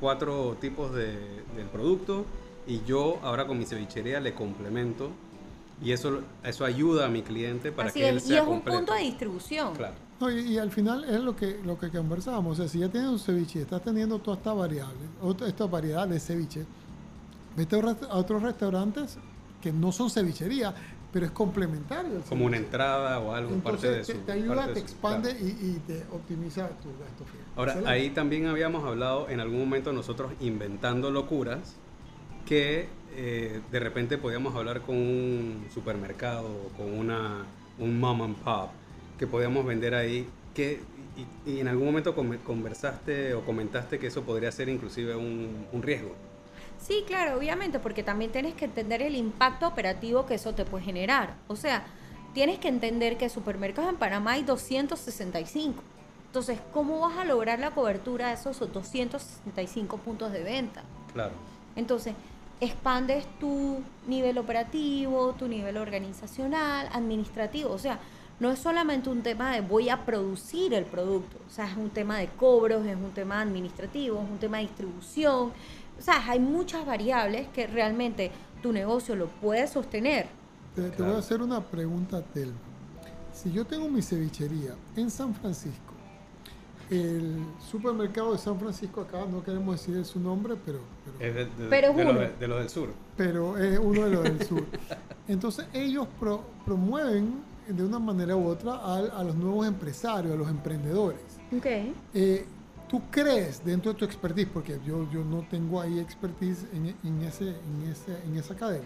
cuatro 0.00 0.56
tipos 0.60 0.94
de, 0.94 1.12
del 1.56 1.66
producto 1.72 2.24
y 2.66 2.82
yo 2.84 3.18
ahora 3.22 3.46
con 3.46 3.58
mi 3.58 3.66
cevichería 3.66 4.20
le 4.20 4.32
complemento 4.34 5.10
y 5.82 5.92
eso, 5.92 6.20
eso 6.44 6.64
ayuda 6.64 7.06
a 7.06 7.08
mi 7.08 7.22
cliente 7.22 7.72
para 7.72 7.88
Así 7.88 8.00
que 8.00 8.08
él 8.08 8.16
es, 8.18 8.24
y 8.24 8.28
sea 8.28 8.38
es 8.42 8.42
un 8.46 8.54
completo. 8.54 8.78
punto 8.78 8.94
de 8.94 9.00
distribución. 9.00 9.74
Claro. 9.74 9.94
No, 10.20 10.30
y, 10.30 10.40
y 10.52 10.58
al 10.58 10.70
final 10.70 11.04
es 11.04 11.20
lo 11.20 11.34
que, 11.34 11.60
lo 11.64 11.78
que 11.78 11.90
conversábamos. 11.90 12.52
O 12.58 12.62
sea, 12.62 12.68
si 12.68 12.78
ya 12.78 12.88
tienes 12.88 13.10
un 13.10 13.18
ceviche 13.18 13.58
y 13.58 13.62
estás 13.62 13.82
teniendo 13.82 14.18
toda 14.20 14.36
esta 14.36 14.52
variable, 14.52 15.00
esta 15.46 15.66
variedad 15.66 16.06
de 16.06 16.20
ceviche, 16.20 16.64
vete 17.56 17.76
a 17.76 18.16
otros 18.16 18.42
restaurantes 18.42 19.18
que 19.60 19.72
no 19.72 19.90
son 19.92 20.10
cevichería, 20.10 20.74
pero 21.12 21.26
es 21.26 21.32
complementario. 21.32 22.20
Como 22.28 22.44
una 22.46 22.56
entrada 22.56 23.18
o 23.20 23.32
algo, 23.34 23.56
parte 23.58 23.88
de 23.88 23.94
Entonces 23.98 24.16
su... 24.16 24.22
te, 24.22 24.26
te 24.26 24.32
ayuda, 24.32 24.54
parte 24.56 24.72
te 24.74 24.80
su- 24.80 24.84
expande 24.86 25.30
claro. 25.30 25.46
y, 25.46 25.50
y 25.50 25.82
te 25.86 26.04
optimiza 26.12 26.68
tu 26.68 26.88
gasto 26.90 27.24
fijo. 27.24 27.44
Ahora, 27.56 27.72
Excelente. 27.72 27.92
ahí 28.00 28.10
también 28.10 28.46
habíamos 28.46 28.84
hablado 28.84 29.28
en 29.28 29.40
algún 29.40 29.60
momento 29.60 29.92
nosotros 29.92 30.32
inventando 30.40 31.10
locuras 31.10 31.74
que 32.46 32.88
eh, 33.16 33.60
de 33.70 33.80
repente 33.80 34.18
podíamos 34.18 34.54
hablar 34.54 34.80
con 34.80 34.96
un 34.96 35.66
supermercado 35.72 36.48
con 36.76 36.92
una, 36.92 37.44
un 37.78 38.00
mom 38.00 38.22
and 38.22 38.36
pop 38.36 38.70
que 39.18 39.26
podíamos 39.26 39.64
vender 39.64 39.94
ahí 39.94 40.26
que 40.54 40.80
y, 41.46 41.50
y 41.50 41.60
en 41.60 41.68
algún 41.68 41.86
momento 41.86 42.14
conversaste 42.14 43.34
o 43.34 43.42
comentaste 43.42 43.98
que 43.98 44.08
eso 44.08 44.22
podría 44.22 44.50
ser 44.50 44.68
inclusive 44.68 45.14
un, 45.14 45.66
un 45.72 45.82
riesgo. 45.82 46.14
Sí, 46.80 47.04
claro, 47.06 47.38
obviamente, 47.38 47.78
porque 47.78 48.02
también 48.02 48.32
tienes 48.32 48.54
que 48.54 48.64
entender 48.66 49.00
el 49.00 49.14
impacto 49.14 49.66
operativo 49.66 50.26
que 50.26 50.34
eso 50.34 50.54
te 50.54 50.64
puede 50.64 50.84
generar. 50.84 51.34
O 51.46 51.56
sea, 51.56 51.84
tienes 52.34 52.58
que 52.58 52.68
entender 52.68 53.16
que 53.16 53.28
supermercados 53.28 53.90
en 53.90 53.96
Panamá 53.96 54.32
hay 54.32 54.42
265. 54.42 55.82
Entonces, 56.26 56.58
¿cómo 56.72 57.00
vas 57.00 57.16
a 57.16 57.24
lograr 57.24 57.60
la 57.60 57.70
cobertura 57.70 58.28
de 58.28 58.34
esos 58.34 58.58
265 58.72 59.98
puntos 59.98 60.32
de 60.32 60.42
venta? 60.42 60.82
Claro. 61.12 61.32
Entonces, 61.76 62.14
expandes 62.60 63.26
tu 63.38 63.80
nivel 64.06 64.38
operativo, 64.38 65.34
tu 65.38 65.48
nivel 65.48 65.76
organizacional, 65.76 66.88
administrativo. 66.92 67.70
O 67.70 67.78
sea, 67.78 67.98
no 68.40 68.50
es 68.50 68.58
solamente 68.58 69.10
un 69.10 69.22
tema 69.22 69.52
de 69.52 69.60
voy 69.60 69.88
a 69.88 70.04
producir 70.04 70.74
el 70.74 70.84
producto. 70.84 71.36
O 71.46 71.50
sea, 71.50 71.70
es 71.70 71.76
un 71.76 71.90
tema 71.90 72.18
de 72.18 72.28
cobros, 72.28 72.84
es 72.86 72.96
un 72.96 73.12
tema 73.12 73.40
administrativo, 73.40 74.22
es 74.22 74.30
un 74.30 74.38
tema 74.38 74.58
de 74.58 74.64
distribución. 74.64 75.52
O 75.98 76.02
sea, 76.02 76.28
hay 76.28 76.40
muchas 76.40 76.84
variables 76.84 77.48
que 77.48 77.66
realmente 77.66 78.30
tu 78.62 78.72
negocio 78.72 79.14
lo 79.14 79.26
puede 79.26 79.66
sostener. 79.66 80.26
Te, 80.74 80.90
te 80.90 81.02
voy 81.02 81.14
a 81.14 81.18
hacer 81.18 81.40
una 81.40 81.60
pregunta, 81.60 82.22
Telma. 82.22 82.58
Si 83.32 83.52
yo 83.52 83.64
tengo 83.64 83.88
mi 83.88 84.00
cevichería 84.00 84.74
en 84.96 85.10
San 85.10 85.34
Francisco, 85.34 85.94
el 86.90 87.44
supermercado 87.70 88.32
de 88.32 88.38
San 88.38 88.58
Francisco 88.58 89.00
acá, 89.00 89.24
no 89.26 89.42
queremos 89.42 89.80
decir 89.80 90.04
su 90.04 90.20
nombre, 90.20 90.54
pero, 90.64 90.80
Es 91.20 91.34
de, 91.34 91.44
de- 91.46 91.68
Pero 91.70 91.90
es 91.90 91.96
de 91.96 92.04
los, 92.04 92.12
uno. 92.12 92.20
de- 92.20 92.32
de 92.40 92.48
los 92.48 92.58
del 92.58 92.68
sur. 92.68 92.88
pero 93.16 93.56
es 93.58 93.78
uno 93.78 94.02
de 94.04 94.10
los 94.10 94.22
del 94.24 94.42
sur. 94.46 94.64
Entonces 95.28 95.66
ellos 95.72 96.06
pro- 96.18 96.42
promueven 96.64 97.34
de 97.68 97.82
una 97.84 97.98
manera 97.98 98.36
u 98.36 98.46
otra 98.46 98.72
a, 98.74 98.96
a 98.98 99.24
los 99.24 99.34
nuevos 99.36 99.66
empresarios, 99.66 100.34
a 100.34 100.36
los 100.36 100.48
emprendedores. 100.50 101.20
Ok. 101.56 101.66
Eh, 102.14 102.44
¿Tú 102.88 103.00
crees 103.10 103.64
dentro 103.64 103.92
de 103.92 103.98
tu 103.98 104.04
expertise, 104.04 104.46
porque 104.52 104.78
yo, 104.86 105.10
yo 105.10 105.24
no 105.24 105.44
tengo 105.50 105.80
ahí 105.80 105.98
expertise 105.98 106.66
en, 106.74 106.94
en 107.02 107.22
ese, 107.22 107.48
en, 107.48 107.90
ese, 107.90 108.16
en 108.26 108.36
esa 108.36 108.54
cadena, 108.54 108.84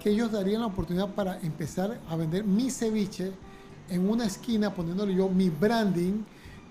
que 0.00 0.10
ellos 0.10 0.30
darían 0.30 0.60
la 0.60 0.66
oportunidad 0.66 1.08
para 1.14 1.40
empezar 1.40 1.98
a 2.08 2.16
vender 2.16 2.44
mi 2.44 2.70
ceviche 2.70 3.32
en 3.88 4.08
una 4.08 4.26
esquina, 4.26 4.72
poniéndole 4.74 5.14
yo 5.14 5.28
mi 5.28 5.48
branding 5.50 6.22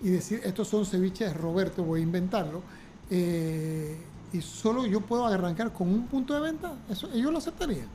y 0.04 0.10
decir, 0.10 0.40
estos 0.46 0.68
son 0.68 0.86
ceviches 0.86 1.36
Roberto, 1.36 1.84
voy 1.84 2.02
a 2.02 2.04
inventarlo, 2.04 2.62
eh, 3.10 3.98
y 4.34 4.42
solo 4.42 4.86
yo 4.86 5.02
puedo 5.02 5.26
arrancar 5.26 5.72
con 5.74 5.88
un 5.90 6.08
punto 6.08 6.34
de 6.34 6.42
venta? 6.42 6.74
Eso, 6.90 7.10
¿Ellos 7.14 7.32
lo 7.32 7.38
aceptarían? 7.38 7.88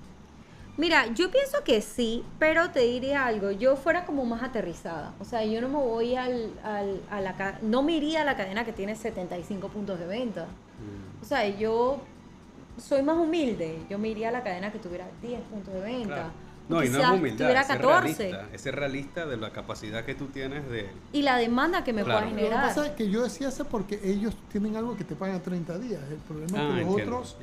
Mira, 0.77 1.07
yo 1.14 1.31
pienso 1.31 1.64
que 1.64 1.81
sí, 1.81 2.22
pero 2.38 2.70
te 2.70 2.81
diría 2.81 3.25
algo, 3.25 3.51
yo 3.51 3.77
fuera 3.77 4.05
como 4.05 4.27
más 4.27 4.42
aterrizada. 4.42 5.14
O 5.20 5.25
sea, 5.25 5.42
yo 5.44 5.61
no 5.62 5.68
me 5.68 5.77
voy 5.79 6.16
al, 6.16 6.51
al- 6.62 7.01
a 7.11 7.20
la 7.22 7.59
no 7.62 7.83
me 7.83 7.92
iría 7.96 8.20
a 8.20 8.25
la 8.25 8.37
cadena 8.37 8.64
que 8.64 8.72
tiene 8.72 8.94
75 8.94 9.68
puntos 9.68 9.99
de 9.99 10.07
venta. 10.07 10.46
O 11.22 11.25
sea, 11.25 11.49
yo 11.49 11.99
soy 12.79 13.03
más 13.03 13.16
humilde, 13.16 13.79
yo 13.88 13.99
me 13.99 14.09
iría 14.09 14.29
a 14.29 14.33
la 14.33 14.42
cadena 14.42 14.70
que 14.70 14.79
tuviera 14.79 15.07
10 15.22 15.40
puntos 15.44 15.72
de 15.72 15.81
venta. 15.81 16.07
Claro. 16.14 16.31
No, 16.68 16.83
y 16.83 16.88
no 16.88 16.98
es 17.00 17.09
humildad, 17.11 17.38
tuviera 17.46 17.61
es 17.61 17.66
ser 17.68 17.81
14. 17.81 18.18
realista, 18.22 18.55
es 18.55 18.61
ser 18.61 18.74
realista 18.76 19.26
de 19.26 19.37
la 19.37 19.50
capacidad 19.50 20.05
que 20.05 20.14
tú 20.14 20.26
tienes 20.26 20.68
de... 20.68 20.88
Y 21.12 21.22
la 21.22 21.37
demanda 21.37 21.85
que 21.85 21.92
me 21.92 22.02
Claro. 22.02 22.20
pueda 22.20 22.31
Lo 22.31 22.37
que 22.37 22.42
generar. 22.42 22.66
pasa 22.68 22.87
es 22.87 22.92
que 22.92 23.09
yo 23.09 23.22
decía 23.22 23.48
eso 23.48 23.64
porque 23.66 24.00
ellos 24.02 24.35
tienen 24.50 24.76
algo 24.76 24.96
que 24.96 25.05
te 25.05 25.14
pagan 25.14 25.37
a 25.37 25.42
30 25.42 25.79
días. 25.79 26.00
El 26.11 26.16
problema 26.18 26.46
es 26.46 26.52
Ah, 26.55 26.74
que 26.74 26.81
los 26.83 26.88
entiendo, 26.90 27.16
otros 27.18 27.37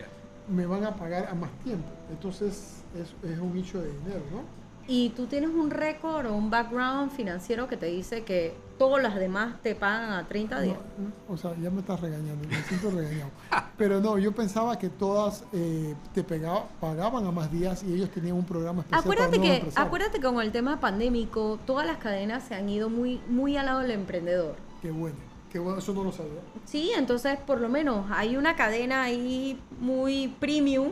me 0.49 0.65
van 0.65 0.83
a 0.85 0.95
pagar 0.95 1.27
a 1.31 1.33
más 1.35 1.51
tiempo. 1.63 1.87
Entonces 2.11 2.81
es, 2.95 3.31
es 3.31 3.39
un 3.39 3.53
nicho 3.53 3.81
de 3.81 3.87
dinero, 3.91 4.21
¿no? 4.31 4.62
Y 4.87 5.09
tú 5.11 5.27
tienes 5.27 5.49
un 5.49 5.69
récord 5.71 6.25
o 6.25 6.33
un 6.35 6.49
background 6.49 7.11
financiero 7.11 7.67
que 7.67 7.77
te 7.77 7.85
dice 7.85 8.23
que 8.23 8.53
todas 8.77 9.01
las 9.01 9.15
demás 9.15 9.61
te 9.61 9.75
pagan 9.75 10.11
a 10.11 10.27
30 10.27 10.59
días. 10.61 10.77
No, 10.97 11.33
o 11.33 11.37
sea, 11.37 11.55
ya 11.61 11.69
me 11.69 11.79
estás 11.79 12.01
regañando, 12.01 12.45
me 12.49 12.61
siento 12.63 12.91
regañado. 12.91 13.29
Pero 13.77 14.01
no, 14.01 14.17
yo 14.17 14.33
pensaba 14.33 14.77
que 14.77 14.89
todas 14.89 15.45
eh, 15.53 15.95
te 16.13 16.23
pegaba- 16.23 16.67
pagaban 16.81 17.25
a 17.25 17.31
más 17.31 17.49
días 17.51 17.81
y 17.83 17.93
ellos 17.93 18.09
tenían 18.11 18.35
un 18.35 18.45
programa 18.45 18.81
especial 18.81 19.01
Acuérdate 19.01 19.37
para 19.37 19.59
que, 19.59 19.69
acuérdate 19.75 20.19
que 20.19 20.23
con 20.27 20.41
el 20.41 20.51
tema 20.51 20.79
pandémico, 20.79 21.59
todas 21.65 21.87
las 21.87 21.97
cadenas 21.97 22.43
se 22.43 22.55
han 22.55 22.67
ido 22.67 22.89
muy, 22.89 23.21
muy 23.29 23.55
al 23.57 23.67
lado 23.67 23.79
del 23.79 23.91
emprendedor. 23.91 24.55
Qué 24.81 24.91
bueno, 24.91 25.15
qué 25.49 25.59
bueno, 25.59 25.79
eso 25.79 25.93
no 25.93 26.03
lo 26.03 26.11
sabía. 26.11 26.41
Sí, 26.65 26.91
entonces 26.97 27.37
por 27.39 27.61
lo 27.61 27.69
menos 27.69 28.05
hay 28.11 28.35
una 28.35 28.55
cadena 28.57 29.03
ahí 29.03 29.59
muy 29.79 30.27
premium 30.39 30.89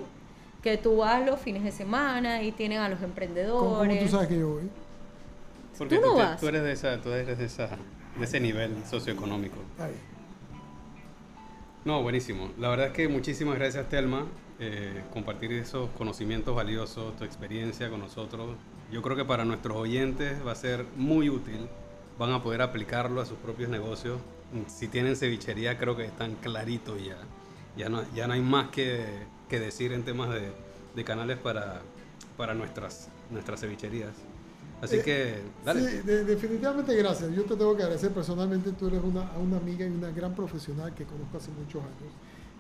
que 0.62 0.78
tú 0.78 0.97
vas 0.97 1.26
los 1.26 1.39
fines 1.39 1.63
de 1.63 1.71
semana 1.71 2.43
y 2.43 2.52
tienen 2.52 2.80
a 2.80 2.88
los 2.89 2.97
¿Cómo, 3.00 3.08
emprendedores. 3.10 3.89
cómo 3.97 4.06
tú 4.06 4.12
sabes 4.12 4.28
que 4.28 4.39
yo 4.39 4.50
voy? 4.50 4.69
Porque 5.78 5.95
Tú 5.95 6.02
tú, 6.02 6.08
no 6.10 6.15
te- 6.15 6.21
vas. 6.21 6.39
tú 6.39 6.47
eres, 6.47 6.63
de, 6.63 6.71
esa, 6.74 7.02
tú 7.02 7.10
eres 7.12 7.38
de, 7.38 7.45
esa, 7.45 7.67
de 8.17 8.24
ese 8.26 8.39
nivel 8.39 8.76
socioeconómico. 8.89 9.58
Ahí. 9.80 9.93
No, 11.84 12.04
buenísimo. 12.04 12.52
La 12.60 12.69
verdad 12.69 12.88
es 12.88 12.93
que 12.93 13.08
muchísimas 13.08 13.56
gracias, 13.58 13.89
Telma, 13.89 14.26
eh, 14.60 15.02
compartir 15.12 15.52
esos 15.54 15.89
conocimientos 15.97 16.56
valiosos, 16.56 17.15
tu 17.17 17.24
experiencia 17.24 17.89
con 17.89 18.00
nosotros. 18.02 18.56
Yo 18.91 19.02
creo 19.02 19.15
que 19.15 19.26
para 19.26 19.45
nuestros 19.45 19.76
oyentes 19.78 20.45
va 20.45 20.52
a 20.52 20.56
ser 20.56 20.86
muy 20.95 21.30
útil. 21.30 21.67
Van 22.19 22.32
a 22.34 22.43
poder 22.43 22.62
aplicarlo 22.62 23.19
a 23.21 23.26
sus 23.26 23.38
propios 23.39 23.69
negocios. 23.69 24.19
Si 24.67 24.88
tienen 24.89 25.15
cevichería, 25.15 25.80
creo 25.80 25.95
que 25.95 26.06
están 26.06 26.36
claritos 26.36 27.04
ya. 27.04 27.15
Ya 27.78 27.89
no, 27.89 28.04
ya 28.13 28.28
no 28.28 28.34
hay 28.34 28.41
más 28.41 28.69
que, 28.69 29.04
que 29.52 29.60
decir 29.60 29.92
en 29.94 30.04
temas 30.04 30.30
de, 30.32 30.52
de 30.96 31.04
canales 31.04 31.38
para, 31.38 31.82
para 32.38 32.54
nuestras, 32.56 33.10
nuestras 33.30 33.60
cevicherías. 33.62 34.14
Así 34.82 34.96
Eh, 34.96 35.02
que, 35.04 35.42
dale. 35.64 35.82
Sí, 35.88 35.98
de- 36.00 36.24
definitivamente 36.26 36.96
gracias. 36.96 37.30
Yo 37.36 37.44
te 37.44 37.56
tengo 37.56 37.76
que 37.78 37.84
agradecer 37.84 38.10
personalmente. 38.12 38.72
Tú 38.72 38.88
eres 38.88 39.02
una, 39.04 39.30
una 39.38 39.58
amiga 39.58 39.86
y 39.86 39.90
una 39.92 40.10
gran 40.10 40.34
profesional 40.34 40.96
que 40.96 41.04
conozco 41.06 41.38
hace 41.38 41.52
muchos 41.52 41.84
años. 41.84 42.12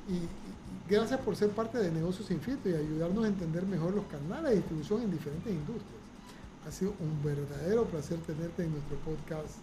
Y, 0.07 0.13
y 0.13 0.93
gracias 0.93 1.19
por 1.21 1.35
ser 1.35 1.49
parte 1.49 1.79
de 1.79 1.89
Negocios 1.91 2.27
Sin 2.27 2.39
Filtro 2.41 2.69
y 2.71 2.75
ayudarnos 2.75 3.23
a 3.25 3.27
entender 3.27 3.63
mejor 3.65 3.95
los 3.95 4.05
canales 4.05 4.49
de 4.51 4.55
distribución 4.57 5.01
en 5.01 5.11
diferentes 5.11 5.51
industrias. 5.51 6.01
Ha 6.67 6.71
sido 6.71 6.93
un 6.99 7.23
verdadero 7.23 7.85
placer 7.85 8.19
tenerte 8.19 8.63
en 8.63 8.71
nuestro 8.73 8.97
podcast. 8.97 9.55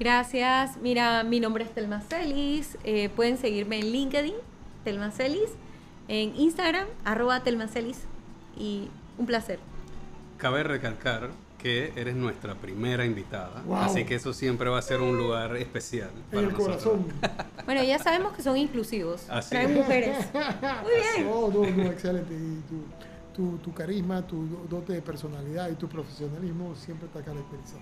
Gracias. 0.00 0.76
Mira, 0.82 1.22
mi 1.22 1.38
nombre 1.38 1.62
es 1.64 1.70
Telma 1.72 2.00
Celis. 2.00 2.76
Eh, 2.84 3.08
pueden 3.14 3.38
seguirme 3.38 3.78
en 3.78 3.92
LinkedIn, 3.92 4.34
Telma 4.82 5.12
Celis, 5.12 5.50
en 6.08 6.34
Instagram, 6.36 6.86
arroba 7.04 7.42
Telma 7.42 7.68
Celis. 7.68 8.00
Y 8.56 8.88
un 9.18 9.26
placer. 9.26 9.58
Cabe 10.38 10.62
recalcar 10.62 11.30
que 11.58 11.92
eres 11.96 12.14
nuestra 12.14 12.54
primera 12.56 13.04
invitada, 13.06 13.62
Wow. 13.66 13.76
así 13.76 14.04
que 14.04 14.16
eso 14.16 14.34
siempre 14.34 14.68
va 14.68 14.78
a 14.78 14.82
ser 14.82 15.00
un 15.00 15.16
lugar 15.16 15.56
especial 15.56 16.10
En 16.14 16.22
para 16.30 16.40
el 16.42 16.52
nosotros. 16.52 16.82
corazón. 16.82 17.06
Bueno, 17.64 17.82
ya 17.82 17.98
sabemos 17.98 18.34
que 18.36 18.42
son 18.42 18.56
inclusivos. 18.58 19.28
Así 19.30 19.50
Traen 19.50 19.70
es. 19.70 19.76
mujeres. 19.78 20.18
Muy 20.34 20.92
bien. 20.92 21.30
No, 21.30 21.48
no, 21.48 21.70
no, 21.70 21.90
excelente. 21.90 22.34
Y 22.34 22.60
tu, 22.68 22.84
tu, 23.34 23.56
tu 23.58 23.72
carisma, 23.72 24.20
tu 24.26 24.44
dote 24.68 24.92
de 24.92 25.00
personalidad 25.00 25.70
y 25.70 25.74
tu 25.76 25.88
profesionalismo 25.88 26.74
siempre 26.76 27.06
está 27.06 27.22
caracterizado. 27.22 27.80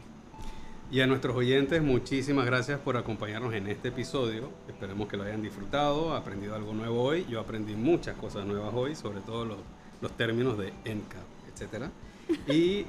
Y 0.92 1.00
a 1.00 1.07
nuestros 1.07 1.35
oyentes, 1.35 1.83
muchísimas 1.83 2.44
gracias 2.44 2.78
por 2.78 2.98
acompañarnos 2.98 3.55
en 3.55 3.66
este 3.66 3.88
episodio. 3.88 4.50
Esperemos 4.68 5.09
que 5.09 5.16
lo 5.16 5.22
hayan 5.22 5.40
disfrutado, 5.40 6.14
aprendido 6.14 6.55
algo 6.55 6.74
nuevo 6.74 7.02
hoy. 7.02 7.24
Yo 7.31 7.40
aprendí 7.40 7.74
muchas 7.74 8.14
cosas 8.18 8.44
nuevas 8.44 8.74
hoy, 8.74 8.94
sobre 8.94 9.22
todo 9.22 9.46
los, 9.46 9.57
los 10.02 10.14
términos 10.18 10.59
de 10.59 10.66
NCAP, 10.85 11.24
etc. 11.48 11.87
Y 12.46 12.85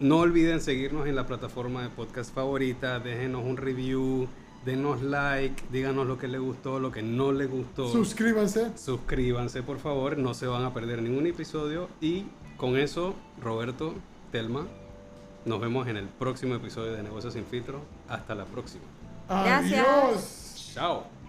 no 0.00 0.20
olviden 0.20 0.62
seguirnos 0.62 1.06
en 1.06 1.16
la 1.16 1.26
plataforma 1.26 1.82
de 1.82 1.90
podcast 1.90 2.34
favorita, 2.34 2.98
déjenos 2.98 3.44
un 3.44 3.58
review, 3.58 4.26
denos 4.64 5.02
like, 5.02 5.64
díganos 5.70 6.06
lo 6.06 6.16
que 6.16 6.28
les 6.28 6.40
gustó, 6.40 6.80
lo 6.80 6.90
que 6.92 7.02
no 7.02 7.30
les 7.30 7.50
gustó. 7.50 7.92
Suscríbanse. 7.92 8.70
Suscríbanse, 8.78 9.62
por 9.62 9.80
favor, 9.80 10.16
no 10.16 10.32
se 10.32 10.46
van 10.46 10.64
a 10.64 10.72
perder 10.72 11.02
ningún 11.02 11.26
episodio. 11.26 11.90
Y 12.00 12.24
con 12.56 12.78
eso, 12.78 13.14
Roberto, 13.42 13.92
Telma, 14.32 14.66
nos 15.44 15.60
vemos 15.60 15.86
en 15.88 15.96
el 15.96 16.08
próximo 16.08 16.54
episodio 16.54 16.92
de 16.92 17.02
Negocios 17.02 17.34
Sin 17.34 17.44
Filtro. 17.44 17.82
Hasta 18.08 18.34
la 18.34 18.44
próxima. 18.44 18.84
Gracias. 19.28 19.86
Adiós. 19.86 20.70
Chao. 20.74 21.23